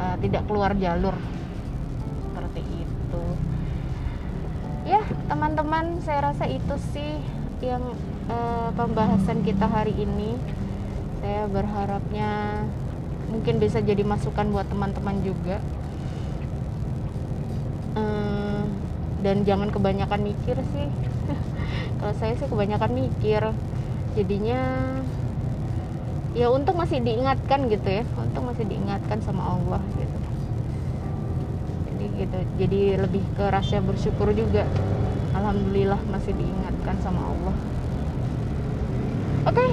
uh, 0.01 0.17
tidak 0.19 0.43
keluar 0.49 0.73
jalur. 0.75 1.13
Ya 4.85 5.01
teman-teman 5.25 5.97
saya 6.05 6.29
rasa 6.29 6.45
itu 6.45 6.77
sih 6.93 7.17
yang 7.57 7.81
uh, 8.29 8.69
pembahasan 8.77 9.41
kita 9.41 9.65
hari 9.65 9.97
ini. 9.97 10.37
Saya 11.25 11.49
berharapnya 11.49 12.61
mungkin 13.33 13.57
bisa 13.57 13.81
jadi 13.81 14.05
masukan 14.05 14.45
buat 14.53 14.69
teman-teman 14.69 15.25
juga. 15.25 15.57
Uh, 17.97 18.69
dan 19.25 19.41
jangan 19.41 19.73
kebanyakan 19.73 20.21
mikir 20.21 20.53
sih. 20.69 20.87
Kalau 21.97 22.13
saya 22.21 22.37
sih 22.37 22.45
kebanyakan 22.45 22.93
mikir. 22.93 23.41
Jadinya 24.13 24.61
ya 26.35 26.51
untuk 26.51 26.75
masih 26.75 26.99
diingatkan 27.01 27.71
gitu 27.71 27.87
ya. 27.87 28.03
Untuk 28.19 28.43
masih 28.43 28.67
diingatkan 28.67 29.23
sama 29.23 29.55
Allah 29.55 29.81
gitu. 29.95 30.17
Gitu 32.15 32.39
jadi 32.55 32.95
lebih 32.99 33.23
ke 33.35 33.45
rasa 33.51 33.83
bersyukur 33.83 34.31
juga. 34.31 34.63
Alhamdulillah 35.35 35.99
masih 36.07 36.31
diingatkan 36.31 36.95
sama 37.03 37.27
Allah. 37.27 37.55
Oke 39.45 39.61
okay. 39.61 39.69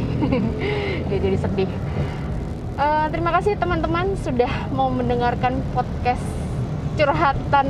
ya 1.10 1.16
jadi 1.22 1.38
sedih. 1.38 1.70
Uh, 2.72 3.06
terima 3.14 3.30
kasih 3.36 3.54
teman-teman 3.56 4.18
sudah 4.18 4.50
mau 4.74 4.90
mendengarkan 4.90 5.62
podcast 5.70 6.24
curhatan. 6.98 7.68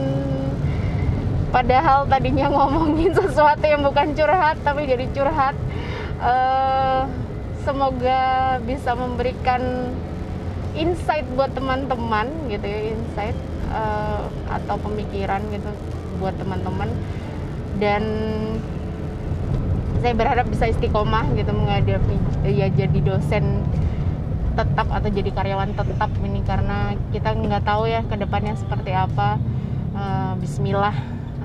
Padahal 1.53 2.09
tadinya 2.09 2.49
ngomongin 2.49 3.13
sesuatu 3.19 3.65
yang 3.69 3.85
bukan 3.85 4.17
curhat 4.17 4.57
tapi 4.65 4.89
jadi 4.89 5.05
curhat. 5.13 5.53
Uh, 6.23 7.05
semoga 7.63 8.21
bisa 8.63 8.95
memberikan 8.95 9.91
insight 10.75 11.27
buat 11.37 11.53
teman-teman 11.53 12.27
gitu 12.49 12.65
ya 12.65 12.81
insight 12.97 13.37
uh, 13.71 14.27
atau 14.51 14.77
pemikiran 14.83 15.43
gitu 15.53 15.71
buat 16.19 16.35
teman-teman. 16.39 16.91
Dan 17.79 18.03
saya 20.03 20.15
berharap 20.19 20.51
bisa 20.51 20.71
istiqomah 20.71 21.31
gitu 21.39 21.51
menghadapi 21.55 22.17
ya 22.51 22.67
jadi 22.71 22.99
dosen 23.03 23.63
tetap 24.53 24.91
atau 24.91 25.09
jadi 25.09 25.31
karyawan 25.33 25.73
tetap 25.73 26.11
ini. 26.23 26.43
Karena 26.43 26.99
kita 27.15 27.33
nggak 27.33 27.65
tahu 27.65 27.87
ya 27.89 28.03
ke 28.07 28.17
depannya 28.19 28.59
seperti 28.59 28.93
apa. 28.93 29.39
Uh, 29.93 30.33
Bismillah 30.41 30.97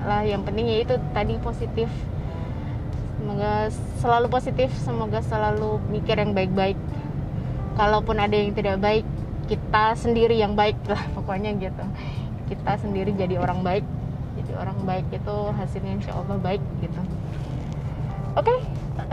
lah 0.08 0.24
yang 0.24 0.40
penting 0.40 0.72
ya 0.72 0.80
itu 0.80 0.94
tadi 1.12 1.36
positif 1.36 1.90
semoga 3.28 3.68
selalu 4.00 4.26
positif 4.32 4.72
semoga 4.88 5.20
selalu 5.20 5.76
mikir 5.92 6.16
yang 6.16 6.32
baik-baik. 6.32 6.80
Kalaupun 7.76 8.16
ada 8.16 8.32
yang 8.32 8.56
tidak 8.56 8.80
baik 8.80 9.04
kita 9.52 9.92
sendiri 10.00 10.40
yang 10.40 10.56
baik 10.56 10.80
lah 10.88 11.04
pokoknya 11.20 11.52
gitu. 11.60 11.84
Kita 12.48 12.80
sendiri 12.80 13.12
jadi 13.12 13.36
orang 13.36 13.60
baik. 13.60 13.84
Jadi 14.40 14.52
orang 14.56 14.80
baik 14.88 15.12
itu 15.12 15.36
hasilnya 15.60 16.00
insya 16.00 16.16
Allah 16.16 16.40
baik 16.40 16.64
gitu. 16.80 17.00
Oke 18.32 18.48
okay, 18.48 18.60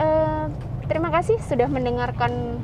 eh, 0.00 0.44
terima 0.88 1.12
kasih 1.12 1.36
sudah 1.44 1.68
mendengarkan 1.68 2.56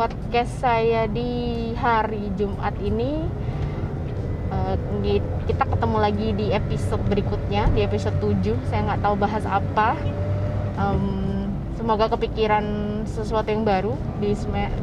podcast 0.00 0.64
saya 0.64 1.04
di 1.12 1.76
hari 1.76 2.32
Jumat 2.40 2.72
ini. 2.80 3.28
Uh, 4.48 4.80
kita 5.44 5.68
ketemu 5.68 5.96
lagi 6.00 6.28
di 6.32 6.56
episode 6.56 7.04
berikutnya 7.04 7.68
di 7.70 7.84
episode 7.84 8.16
7 8.18 8.48
saya 8.66 8.80
nggak 8.88 9.02
tahu 9.06 9.14
bahas 9.14 9.46
apa 9.46 9.94
um, 10.80 11.04
semoga 11.76 12.08
kepikiran 12.08 12.64
sesuatu 13.04 13.52
yang 13.52 13.68
baru 13.68 13.92
di 14.18 14.32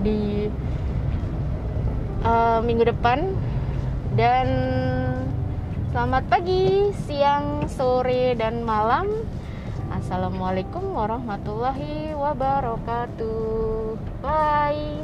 di 0.06 0.20
uh, 2.22 2.62
minggu 2.62 2.86
depan 2.94 3.34
dan 4.14 4.48
selamat 5.94 6.24
pagi, 6.30 6.94
siang, 7.10 7.66
sore 7.70 8.38
dan 8.38 8.62
malam. 8.62 9.10
Assalamualaikum 9.88 10.94
warahmatullahi 10.94 12.14
wabarakatuh. 12.14 13.98
Bye. 14.22 15.02